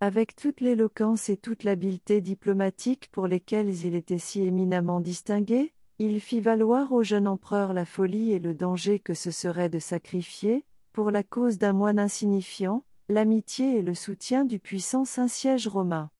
[0.00, 6.20] Avec toute l'éloquence et toute l'habileté diplomatique pour lesquelles il était si éminemment distingué, il
[6.20, 10.64] fit valoir au jeune empereur la folie et le danger que ce serait de sacrifier,
[10.92, 16.10] pour la cause d'un moine insignifiant, l'amitié et le soutien du puissant Saint-Siège romain.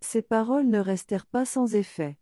[0.00, 2.18] Ces paroles ne restèrent pas sans effet.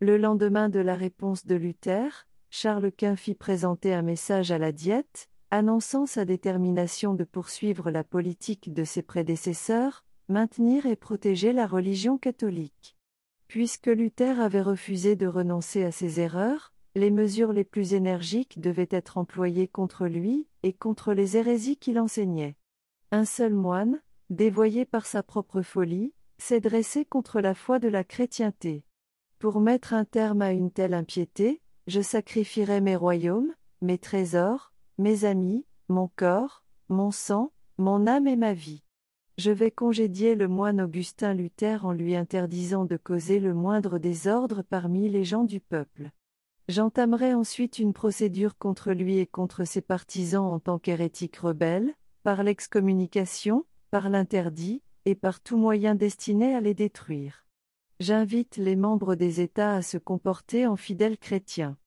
[0.00, 4.72] Le lendemain de la réponse de Luther, Charles Quint fit présenter un message à la
[4.72, 11.66] Diète, annonçant sa détermination de poursuivre la politique de ses prédécesseurs, maintenir et protéger la
[11.66, 12.96] religion catholique.
[13.48, 18.88] Puisque Luther avait refusé de renoncer à ses erreurs, les mesures les plus énergiques devaient
[18.90, 22.56] être employées contre lui et contre les hérésies qu'il enseignait.
[23.10, 28.04] Un seul moine, dévoyé par sa propre folie, s'est dressé contre la foi de la
[28.04, 28.84] chrétienté.
[29.40, 35.24] Pour mettre un terme à une telle impiété, je sacrifierai mes royaumes, mes trésors, mes
[35.24, 38.84] amis, mon corps, mon sang, mon âme et ma vie.
[39.38, 44.62] Je vais congédier le moine Augustin Luther en lui interdisant de causer le moindre désordre
[44.62, 46.10] parmi les gens du peuple.
[46.68, 52.42] J'entamerai ensuite une procédure contre lui et contre ses partisans en tant qu'hérétique rebelle, par
[52.42, 57.46] l'excommunication, par l'interdit, et par tout moyen destiné à les détruire.
[58.00, 61.78] J'invite les membres des États à se comporter en fidèles chrétiens.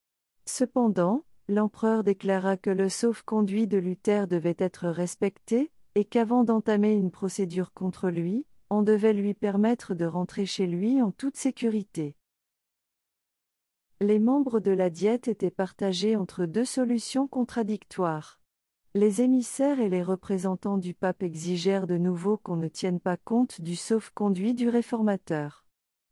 [0.48, 7.12] Cependant, l'empereur déclara que le sauf-conduit de Luther devait être respecté, et qu'avant d'entamer une
[7.12, 12.16] procédure contre lui, on devait lui permettre de rentrer chez lui en toute sécurité.
[14.02, 18.40] Les membres de la diète étaient partagés entre deux solutions contradictoires.
[18.96, 23.62] Les émissaires et les représentants du pape exigèrent de nouveau qu'on ne tienne pas compte
[23.62, 25.66] du sauf-conduit du réformateur.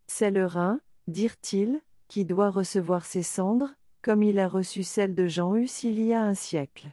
[0.07, 5.28] C'est le Rhin, dirent-ils, qui doit recevoir ses cendres, comme il a reçu celle de
[5.28, 6.89] Jean Hus il y a un siècle.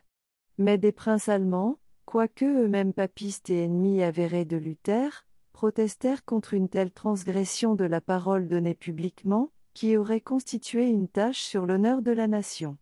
[0.59, 6.69] Mais des princes allemands, quoique eux-mêmes papistes et ennemis avérés de Luther, protestèrent contre une
[6.69, 12.11] telle transgression de la parole donnée publiquement, qui aurait constitué une tâche sur l'honneur de
[12.11, 12.77] la nation.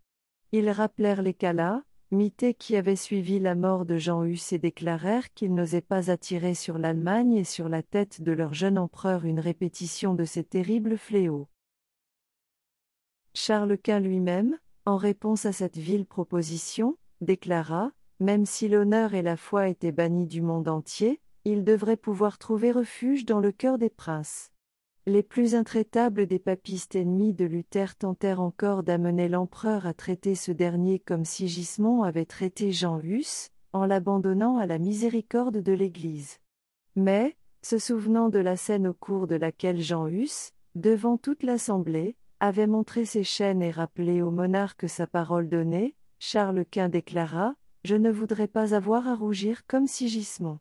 [0.53, 5.33] Ils rappelèrent les Calas, mités qui avaient suivi la mort de Jean Hus et déclarèrent
[5.35, 9.41] qu'ils n'osaient pas attirer sur l'Allemagne et sur la tête de leur jeune empereur une
[9.41, 11.49] répétition de ces terribles fléaux.
[13.39, 14.57] Charles Quint lui-même,
[14.87, 20.27] en réponse à cette vile proposition, déclara Même si l'honneur et la foi étaient bannis
[20.27, 24.53] du monde entier, il devrait pouvoir trouver refuge dans le cœur des princes.
[25.05, 30.51] Les plus intraitables des papistes ennemis de Luther tentèrent encore d'amener l'empereur à traiter ce
[30.51, 36.39] dernier comme si Gismond avait traité Jean Hus, en l'abandonnant à la miséricorde de l'Église.
[36.97, 42.17] Mais, se souvenant de la scène au cours de laquelle Jean Hus, devant toute l'Assemblée,
[42.41, 47.97] avait montré ses chaînes et rappelé au monarque sa parole donnée, Charles Quint déclara Je
[47.97, 50.59] ne voudrais pas avoir à rougir comme Sigismond.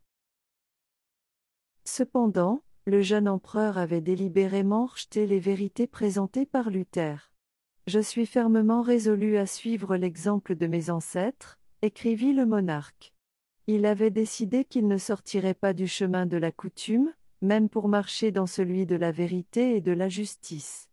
[1.83, 7.31] Cependant, le jeune empereur avait délibérément rejeté les vérités présentées par Luther.
[7.87, 13.13] Je suis fermement résolu à suivre l'exemple de mes ancêtres, écrivit le monarque.
[13.67, 18.31] Il avait décidé qu'il ne sortirait pas du chemin de la coutume, même pour marcher
[18.31, 20.89] dans celui de la vérité et de la justice.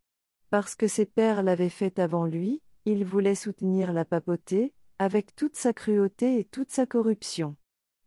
[0.52, 5.56] Parce que ses pères l'avaient fait avant lui, il voulait soutenir la papauté, avec toute
[5.56, 7.56] sa cruauté et toute sa corruption.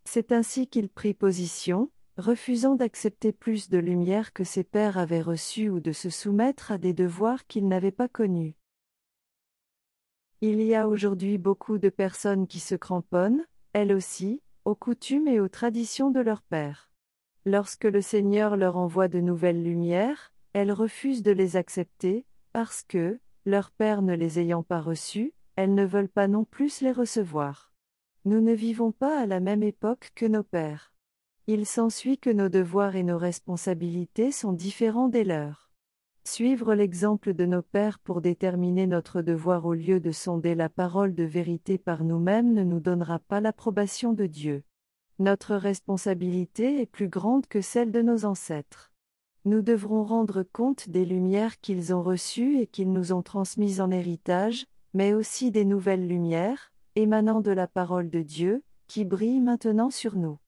[0.03, 5.69] C'est ainsi qu'il prit position, refusant d'accepter plus de lumière que ses pères avaient reçue
[5.69, 8.53] ou de se soumettre à des devoirs qu'il n'avait pas connus.
[10.41, 13.43] Il y a aujourd'hui beaucoup de personnes qui se cramponnent,
[13.73, 16.91] elles aussi, aux coutumes et aux traditions de leurs pères.
[17.43, 22.23] Lorsque le Seigneur leur envoie de nouvelles lumières, elles refusent de les accepter,
[22.55, 26.79] parce que, leurs pères ne les ayant pas reçues, elles ne veulent pas non plus
[26.79, 27.73] les recevoir.
[28.23, 30.93] Nous ne vivons pas à la même époque que nos pères.
[31.47, 35.69] Il s'ensuit que nos devoirs et nos responsabilités sont différents des leurs.
[36.23, 41.13] Suivre l'exemple de nos pères pour déterminer notre devoir au lieu de sonder la parole
[41.13, 44.63] de vérité par nous-mêmes ne nous donnera pas l'approbation de Dieu.
[45.19, 48.94] Notre responsabilité est plus grande que celle de nos ancêtres.
[49.45, 53.91] Nous devrons rendre compte des lumières qu'ils ont reçues et qu'ils nous ont transmises en
[53.91, 54.65] héritage,
[54.95, 60.15] mais aussi des nouvelles lumières, émanant de la parole de Dieu, qui brillent maintenant sur
[60.15, 60.39] nous.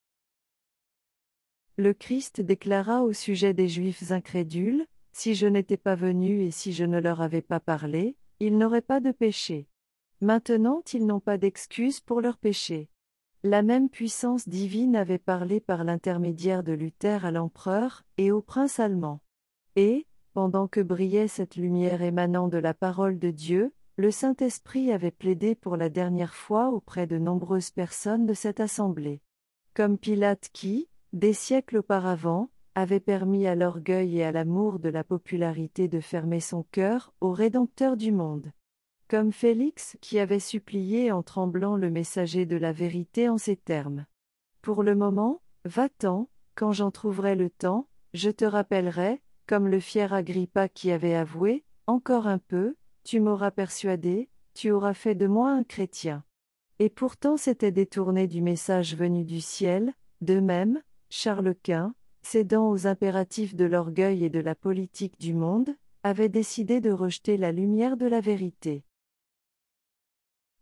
[1.77, 6.73] Le Christ déclara au sujet des Juifs incrédules, Si je n'étais pas venu et si
[6.73, 9.67] je ne leur avais pas parlé, ils n'auraient pas de péché.
[10.21, 12.89] Maintenant ils n'ont pas d'excuse pour leur péché.
[13.49, 18.77] La même puissance divine avait parlé par l'intermédiaire de Luther à l'empereur et au prince
[18.77, 19.21] allemand.
[19.77, 25.11] Et, pendant que brillait cette lumière émanant de la parole de Dieu, le Saint-Esprit avait
[25.11, 29.21] plaidé pour la dernière fois auprès de nombreuses personnes de cette assemblée.
[29.73, 35.05] Comme Pilate qui, des siècles auparavant, avait permis à l'orgueil et à l'amour de la
[35.05, 38.51] popularité de fermer son cœur au Rédempteur du monde.
[39.09, 44.05] Comme Félix qui avait supplié en tremblant le messager de la vérité en ces termes.
[44.61, 50.11] Pour le moment, va-t'en, quand j'en trouverai le temps, je te rappellerai, comme le fier
[50.11, 55.51] Agrippa qui avait avoué, encore un peu, tu m'auras persuadé, tu auras fait de moi
[55.51, 56.25] un chrétien.
[56.79, 62.87] Et pourtant s'était détourné du message venu du ciel, de même, Charles Quint, cédant aux
[62.87, 67.95] impératifs de l'orgueil et de la politique du monde, avait décidé de rejeter la lumière
[67.95, 68.83] de la vérité.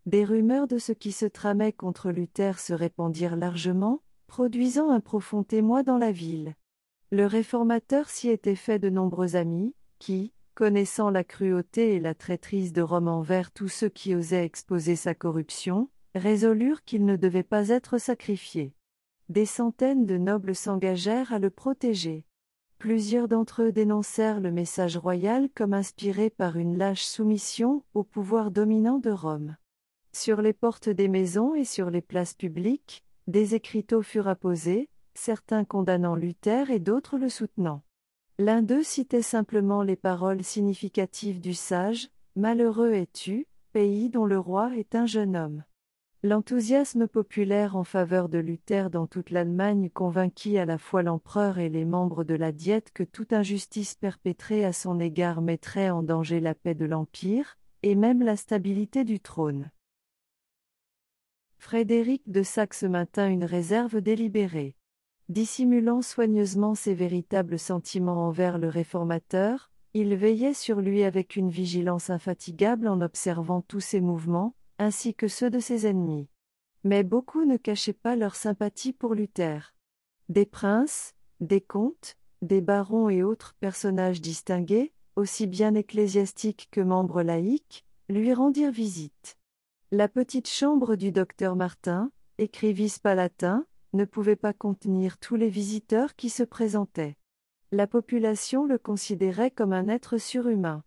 [0.05, 5.43] Des rumeurs de ce qui se tramait contre Luther se répandirent largement, produisant un profond
[5.51, 6.53] émoi dans la ville.
[7.11, 12.71] Le réformateur s'y était fait de nombreux amis, qui, connaissant la cruauté et la traîtrise
[12.71, 17.69] de Rome envers tous ceux qui osaient exposer sa corruption, résolurent qu'il ne devait pas
[17.69, 18.75] être sacrifié.
[19.29, 22.25] Des centaines de nobles s'engagèrent à le protéger.
[22.77, 28.51] Plusieurs d'entre eux dénoncèrent le message royal comme inspiré par une lâche soumission au pouvoir
[28.51, 29.55] dominant de Rome.
[30.17, 35.65] Sur les portes des maisons et sur les places publiques, des écriteaux furent apposés, certains
[35.65, 37.83] condamnant Luther et d'autres le soutenant.
[38.39, 44.71] L'un d'eux citait simplement les paroles significatives du sage Malheureux es-tu, pays dont le roi
[44.77, 45.65] est un jeune homme.
[46.23, 51.67] L'enthousiasme populaire en faveur de Luther dans toute l'Allemagne convainquit à la fois l'empereur et
[51.67, 56.39] les membres de la Diète que toute injustice perpétrée à son égard mettrait en danger
[56.39, 59.71] la paix de l'Empire, et même la stabilité du trône.
[61.65, 64.75] Frédéric de Saxe maintint une réserve délibérée.
[65.29, 72.11] Dissimulant soigneusement ses véritables sentiments envers le réformateur, il veillait sur lui avec une vigilance
[72.11, 76.29] infatigable en observant tous ses mouvements, ainsi que ceux de ses ennemis.
[76.83, 79.73] Mais beaucoup ne cachaient pas leur sympathie pour Luther.
[80.29, 87.23] Des princes, des comtes, des barons et autres personnages distingués, aussi bien ecclésiastiques que membres
[87.23, 89.39] laïcs, lui rendirent visite.
[89.97, 96.17] La petite chambre du docteur Martin, écrivit palatin, ne pouvait pas contenir tous les visiteurs
[96.17, 97.15] qui se présentaient.
[97.71, 100.83] La population le considérait comme un être surhumain.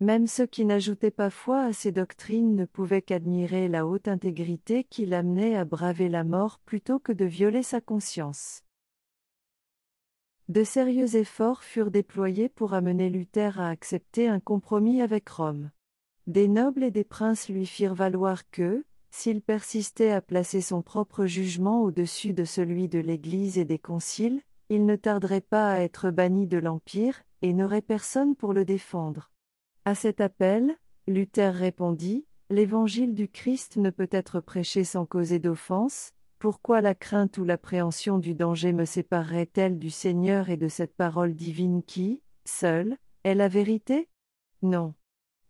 [0.00, 4.84] Même ceux qui n'ajoutaient pas foi à ces doctrines ne pouvaient qu'admirer la haute intégrité
[4.84, 8.62] qui l'amenait à braver la mort plutôt que de violer sa conscience.
[10.48, 15.70] De sérieux efforts furent déployés pour amener Luther à accepter un compromis avec Rome.
[16.26, 21.26] Des nobles et des princes lui firent valoir que, s'il persistait à placer son propre
[21.26, 26.10] jugement au-dessus de celui de l'Église et des conciles, il ne tarderait pas à être
[26.10, 29.30] banni de l'Empire, et n'aurait personne pour le défendre.
[29.84, 30.74] À cet appel,
[31.06, 37.38] Luther répondit, L'Évangile du Christ ne peut être prêché sans causer d'offense, pourquoi la crainte
[37.38, 42.96] ou l'appréhension du danger me séparerait-elle du Seigneur et de cette parole divine qui, seule,
[43.24, 44.08] est la vérité?
[44.62, 44.94] Non.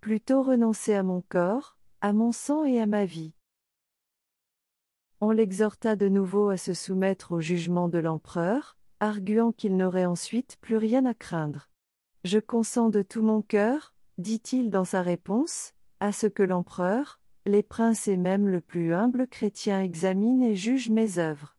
[0.06, 3.32] Plutôt renoncer à mon corps, à mon sang et à ma vie.
[5.20, 10.58] On l'exhorta de nouveau à se soumettre au jugement de l'empereur, arguant qu'il n'aurait ensuite
[10.60, 11.70] plus rien à craindre.
[12.22, 17.64] Je consens de tout mon cœur, dit-il dans sa réponse, à ce que l'empereur, les
[17.64, 21.56] princes et même le plus humble chrétien examinent et jugent mes œuvres.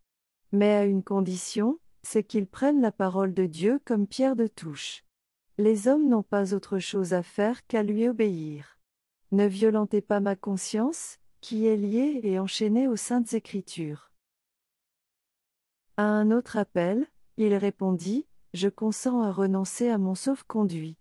[0.54, 5.04] Mais à une condition, c'est qu'ils prennent la parole de Dieu comme pierre de touche.
[5.60, 8.78] Les hommes n'ont pas autre chose à faire qu'à lui obéir.
[9.32, 14.12] Ne violentez pas ma conscience, qui est liée et enchaînée aux saintes écritures.
[15.98, 20.98] À un autre appel, il répondit, Je consens à renoncer à mon sauf-conduit.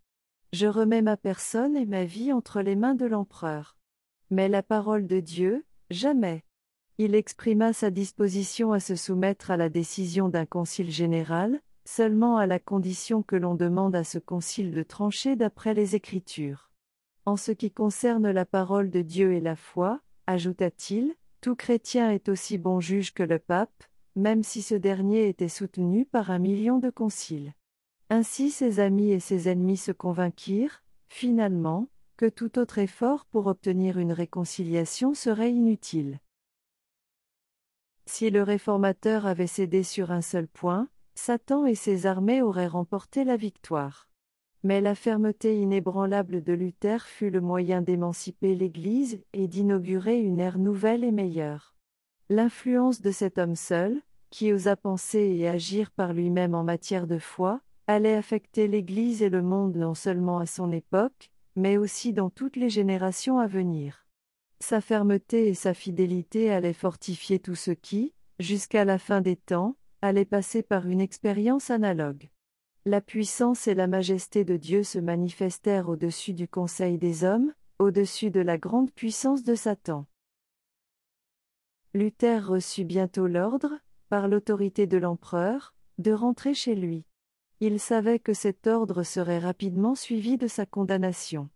[0.54, 3.76] Je remets ma personne et ma vie entre les mains de l'empereur.
[4.30, 6.44] Mais la parole de Dieu, jamais.
[6.96, 12.46] Il exprima sa disposition à se soumettre à la décision d'un concile général, seulement à
[12.46, 16.70] la condition que l'on demande à ce concile de trancher d'après les Écritures.
[17.24, 22.28] En ce qui concerne la parole de Dieu et la foi, ajouta-t-il, tout chrétien est
[22.28, 23.84] aussi bon juge que le pape,
[24.16, 27.52] même si ce dernier était soutenu par un million de conciles.
[28.10, 33.98] Ainsi ses amis et ses ennemis se convainquirent, finalement, que tout autre effort pour obtenir
[33.98, 36.20] une réconciliation serait inutile.
[38.06, 40.88] Si le réformateur avait cédé sur un seul point,
[41.18, 44.08] Satan et ses armées auraient remporté la victoire.
[44.62, 50.58] Mais la fermeté inébranlable de Luther fut le moyen d'émanciper l'Église et d'inaugurer une ère
[50.58, 51.74] nouvelle et meilleure.
[52.28, 57.18] L'influence de cet homme seul, qui osa penser et agir par lui-même en matière de
[57.18, 62.30] foi, allait affecter l'Église et le monde non seulement à son époque, mais aussi dans
[62.30, 64.06] toutes les générations à venir.
[64.60, 69.76] Sa fermeté et sa fidélité allaient fortifier tout ce qui, jusqu'à la fin des temps,
[70.06, 72.30] allait passer par une expérience analogue.
[72.84, 78.30] La puissance et la majesté de Dieu se manifestèrent au-dessus du conseil des hommes, au-dessus
[78.30, 80.06] de la grande puissance de Satan.
[81.94, 83.72] Luther reçut bientôt l'ordre,
[84.08, 87.04] par l'autorité de l'empereur, de rentrer chez lui.
[87.60, 91.48] Il savait que cet ordre serait rapidement suivi de sa condamnation.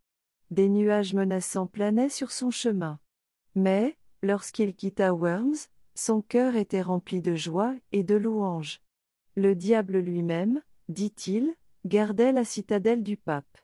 [0.50, 2.98] Des nuages menaçants planaient sur son chemin.
[3.54, 8.80] Mais, lorsqu'il quitta Worms, son cœur était rempli de joie et de louanges.
[9.36, 13.58] Le diable lui-même, dit-il, gardait la citadelle du pape.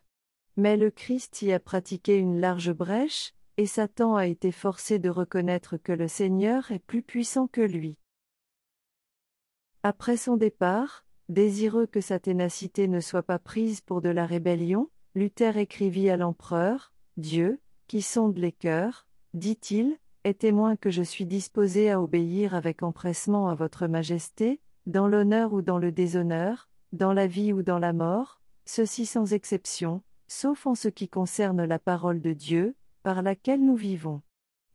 [0.57, 5.11] Mais le Christ y a pratiqué une large brèche, et Satan a été forcé de
[5.11, 7.97] reconnaître que le Seigneur est plus puissant que lui.
[9.83, 14.91] Après son départ, Désireux que sa ténacité ne soit pas prise pour de la rébellion,
[15.17, 21.25] Luther écrivit à l'empereur, Dieu, qui sonde les cœurs, dit-il, est témoin que je suis
[21.25, 27.13] disposé à obéir avec empressement à votre majesté, dans l'honneur ou dans le déshonneur, dans
[27.13, 31.79] la vie ou dans la mort, ceci sans exception, sauf en ce qui concerne la
[31.79, 32.75] parole de Dieu,
[33.05, 34.21] par laquelle nous vivons.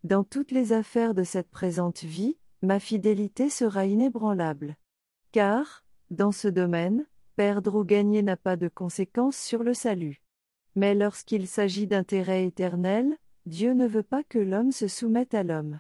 [0.06, 4.78] Dans toutes les affaires de cette présente vie, ma fidélité sera inébranlable.
[5.34, 10.22] Car, dans ce domaine, perdre ou gagner n'a pas de conséquences sur le salut.
[10.76, 15.80] Mais lorsqu'il s'agit d'intérêt éternel, Dieu ne veut pas que l'homme se soumette à l'homme.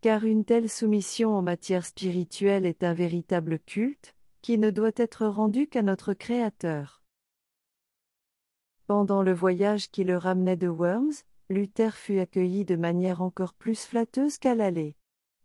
[0.00, 5.26] Car une telle soumission en matière spirituelle est un véritable culte, qui ne doit être
[5.26, 7.02] rendu qu'à notre Créateur.
[8.86, 11.14] Pendant le voyage qui le ramenait de Worms,
[11.48, 14.96] Luther fut accueilli de manière encore plus flatteuse qu'à l'aller.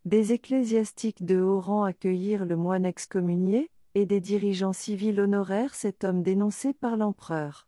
[0.05, 6.03] Des ecclésiastiques de haut rang accueillirent le moine excommunié, et des dirigeants civils honorèrent cet
[6.03, 7.67] homme dénoncé par l'empereur.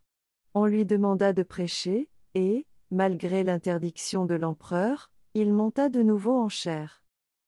[0.54, 6.48] On lui demanda de prêcher, et, malgré l'interdiction de l'empereur, il monta de nouveau en
[6.48, 7.02] chair.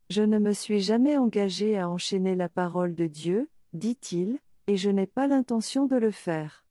[0.09, 4.89] Je ne me suis jamais engagé à enchaîner la parole de Dieu, dit-il, et je
[4.89, 6.65] n'ai pas l'intention de le faire.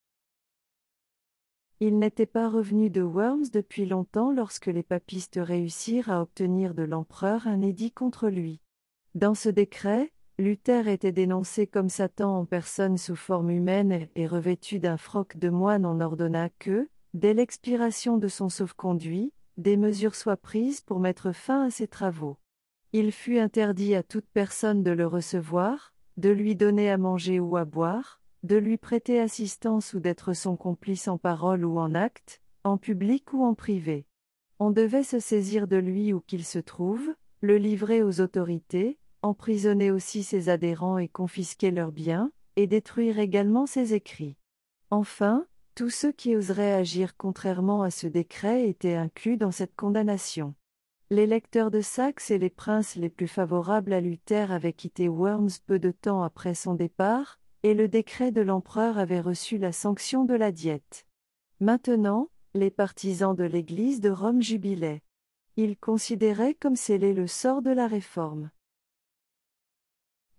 [1.80, 6.84] Il n'était pas revenu de Worms depuis longtemps lorsque les papistes réussirent à obtenir de
[6.84, 8.60] l'empereur un édit contre lui.
[9.16, 14.80] Dans ce décret, Luther était dénoncé comme Satan en personne sous forme humaine et revêtu
[14.80, 20.38] d'un froc de moine on ordonna que, dès l'expiration de son sauf-conduit, des mesures soient
[20.38, 22.38] prises pour mettre fin à ses travaux.
[22.92, 27.58] Il fut interdit à toute personne de le recevoir, de lui donner à manger ou
[27.58, 32.42] à boire, de lui prêter assistance ou d'être son complice en parole ou en acte,
[32.64, 34.06] en public ou en privé.
[34.60, 39.92] On devait se saisir de lui où qu'il se trouve, le livrer aux autorités, emprisonner
[39.92, 44.38] aussi ses adhérents et confisquer leurs biens, et détruire également ses écrits.
[44.92, 45.46] Enfin,
[45.76, 50.54] tous ceux qui oseraient agir contrairement à ce décret étaient inclus dans cette condamnation.
[51.10, 55.50] Les lecteurs de Saxe et les princes les plus favorables à Luther avaient quitté Worms
[55.66, 60.26] peu de temps après son départ, et le décret de l'empereur avait reçu la sanction
[60.26, 61.06] de la diète.
[61.60, 65.02] Maintenant, les partisans de l'Église de Rome jubilaient.
[65.56, 68.52] Ils considéraient comme scellé le sort de la réforme.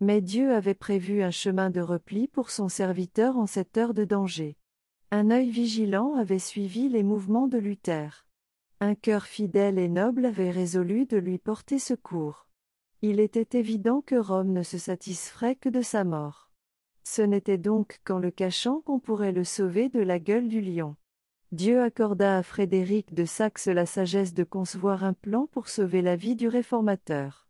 [0.01, 4.05] Mais Dieu avait prévu un chemin de repli pour son serviteur en cette heure de
[4.05, 4.57] danger.
[5.17, 8.27] Un œil vigilant avait suivi les mouvements de Luther.
[8.81, 12.49] Un cœur fidèle et noble avait résolu de lui porter secours.
[13.01, 16.51] Il était évident que Rome ne se satisferait que de sa mort.
[17.05, 20.97] Ce n'était donc qu'en le cachant qu'on pourrait le sauver de la gueule du lion.
[21.53, 26.17] Dieu accorda à Frédéric de Saxe la sagesse de concevoir un plan pour sauver la
[26.17, 27.47] vie du réformateur.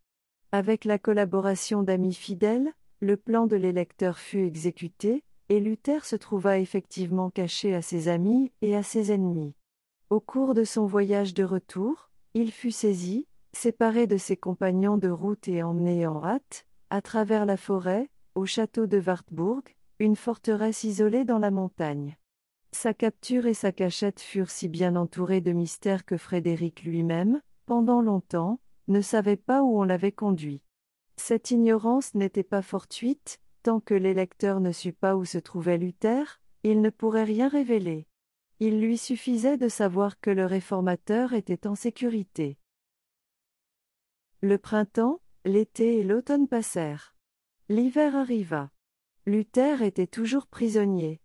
[0.51, 6.59] Avec la collaboration d'amis fidèles, le plan de l'électeur fut exécuté, et Luther se trouva
[6.59, 9.53] effectivement caché à ses amis et à ses ennemis.
[10.09, 15.09] Au cours de son voyage de retour, il fut saisi, séparé de ses compagnons de
[15.09, 19.63] route et emmené en hâte, à travers la forêt, au château de Wartburg,
[19.99, 22.17] une forteresse isolée dans la montagne.
[22.71, 28.01] Sa capture et sa cachette furent si bien entourées de mystères que Frédéric lui-même, pendant
[28.01, 30.61] longtemps, ne savait pas où on l'avait conduit.
[31.15, 36.39] Cette ignorance n'était pas fortuite, tant que l'électeur ne sut pas où se trouvait Luther,
[36.61, 38.05] il ne pourrait rien révéler.
[38.59, 42.59] Il lui suffisait de savoir que le réformateur était en sécurité.
[44.41, 47.15] Le printemps, l'été et l'automne passèrent.
[47.67, 48.69] L'hiver arriva.
[49.25, 51.19] Luther était toujours prisonnier.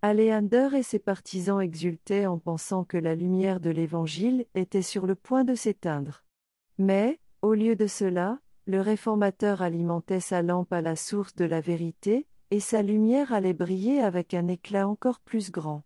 [0.00, 5.14] Aléander et ses partisans exultaient en pensant que la lumière de l'Évangile était sur le
[5.14, 6.24] point de s'éteindre.
[6.78, 8.40] Mais, au lieu de cela,
[8.72, 13.52] le réformateur alimentait sa lampe à la source de la vérité, et sa lumière allait
[13.52, 15.82] briller avec un éclat encore plus grand.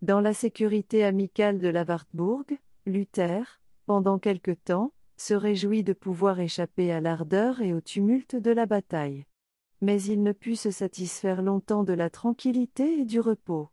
[0.00, 2.46] Dans la sécurité amicale de la Wartburg,
[2.86, 8.50] Luther, pendant quelque temps, se réjouit de pouvoir échapper à l'ardeur et au tumulte de
[8.50, 9.26] la bataille.
[9.82, 13.68] Mais il ne put se satisfaire longtemps de la tranquillité et du repos.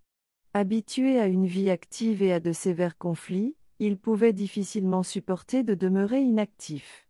[0.54, 5.76] Habitué à une vie active et à de sévères conflits, il pouvait difficilement supporter de
[5.76, 7.08] demeurer inactif.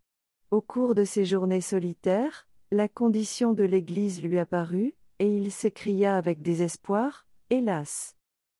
[0.52, 6.18] Au cours de ces journées solitaires, la condition de l'Église lui apparut, et il s'écria
[6.18, 8.18] avec désespoir, Hélas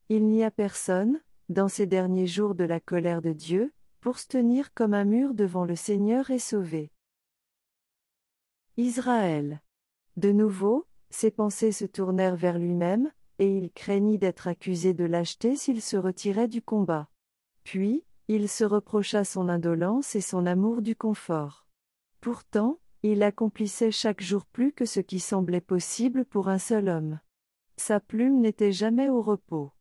[0.08, 1.20] Il n'y a personne,
[1.50, 5.34] dans ces derniers jours de la colère de Dieu, pour se tenir comme un mur
[5.34, 6.94] devant le Seigneur et sauver.
[8.78, 9.62] Israël.
[10.16, 15.58] De nouveau, ses pensées se tournèrent vers lui-même, et il craignit d'être accusé de lâcheté
[15.58, 17.10] s'il se retirait du combat.
[17.66, 21.68] Puis, il se reprocha son indolence et son amour du confort.
[22.22, 27.20] Pourtant, il accomplissait chaque jour plus que ce qui semblait possible pour un seul homme.
[27.78, 29.72] Sa plume n'était jamais au repos.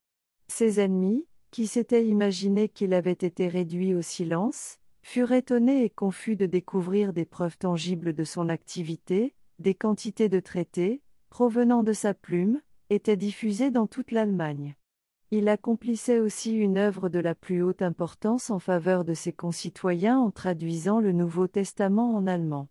[0.49, 6.37] Ses ennemis, qui s'était imaginé qu'il avait été réduit au silence, furent étonnés et confus
[6.37, 12.15] de découvrir des preuves tangibles de son activité, des quantités de traités, provenant de sa
[12.15, 14.77] plume, étaient diffusées dans toute l'Allemagne.
[15.33, 20.19] Il accomplissait aussi une œuvre de la plus haute importance en faveur de ses concitoyens
[20.19, 22.69] en traduisant le Nouveau Testament en allemand.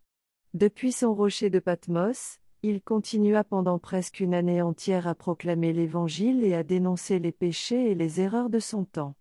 [0.54, 6.44] Depuis son rocher de Patmos, il continua pendant presque une année entière à proclamer l'Évangile
[6.44, 9.16] et à dénoncer les péchés et les erreurs de son temps.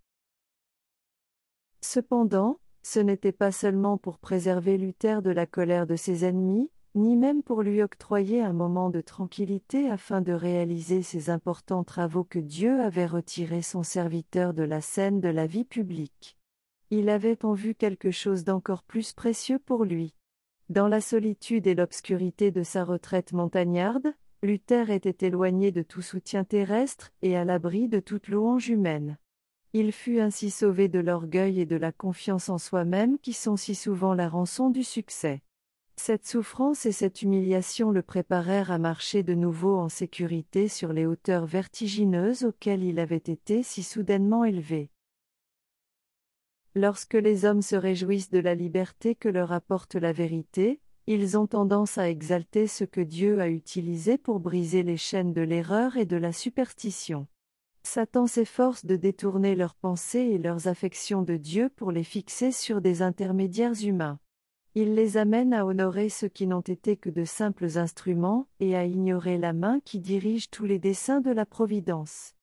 [1.79, 6.69] Cependant, ce n'était pas seulement pour préserver Luther de la colère de ses ennemis,
[6.99, 12.25] ni même pour lui octroyer un moment de tranquillité afin de réaliser ses importants travaux
[12.25, 16.37] que Dieu avait retiré son serviteur de la scène de la vie publique.
[16.91, 20.13] Il avait en vue quelque chose d'encore plus précieux pour lui.
[20.69, 26.43] Dans la solitude et l'obscurité de sa retraite montagnarde, Luther était éloigné de tout soutien
[26.43, 29.17] terrestre et à l'abri de toute louange humaine.
[29.73, 33.75] Il fut ainsi sauvé de l'orgueil et de la confiance en soi-même qui sont si
[33.75, 35.41] souvent la rançon du succès.
[36.01, 41.05] Cette souffrance et cette humiliation le préparèrent à marcher de nouveau en sécurité sur les
[41.05, 44.91] hauteurs vertigineuses auxquelles il avait été si soudainement élevé.
[46.73, 51.47] Lorsque les hommes se réjouissent de la liberté que leur apporte la vérité, ils ont
[51.47, 56.05] tendance à exalter ce que Dieu a utilisé pour briser les chaînes de l'erreur et
[56.05, 57.27] de la superstition.
[57.83, 62.79] Satan s'efforce de détourner leurs pensées et leurs affections de Dieu pour les fixer sur
[62.79, 64.17] des intermédiaires humains.
[64.75, 68.85] Il les amène à honorer ceux qui n'ont été que de simples instruments, et à
[68.85, 72.35] ignorer la main qui dirige tous les desseins de la Providence.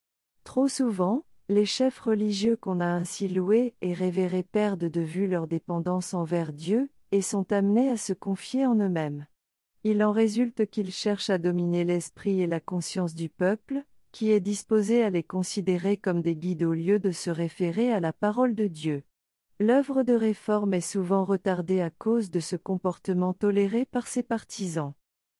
[0.42, 5.46] Trop souvent, les chefs religieux qu'on a ainsi loués et révérés perdent de vue leur
[5.46, 9.26] dépendance envers Dieu, et sont amenés à se confier en eux-mêmes.
[9.84, 14.40] Il en résulte qu'ils cherchent à dominer l'esprit et la conscience du peuple, qui est
[14.40, 18.56] disposé à les considérer comme des guides au lieu de se référer à la parole
[18.56, 19.04] de Dieu.
[19.58, 24.92] L'œuvre de réforme est souvent retardée à cause de ce comportement toléré par ses partisans.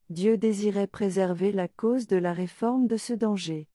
[0.09, 3.69] Dieu désirait préserver la cause de la réforme de ce danger.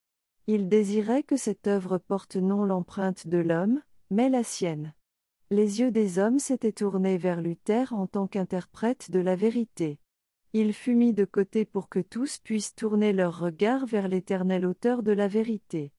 [0.48, 4.94] Il désirait que cette œuvre porte non l'empreinte de l'homme, mais la sienne.
[5.50, 10.00] Les yeux des hommes s'étaient tournés vers Luther en tant qu'interprète de la vérité.
[10.54, 15.04] Il fut mis de côté pour que tous puissent tourner leur regard vers l'éternel auteur
[15.04, 15.92] de la vérité.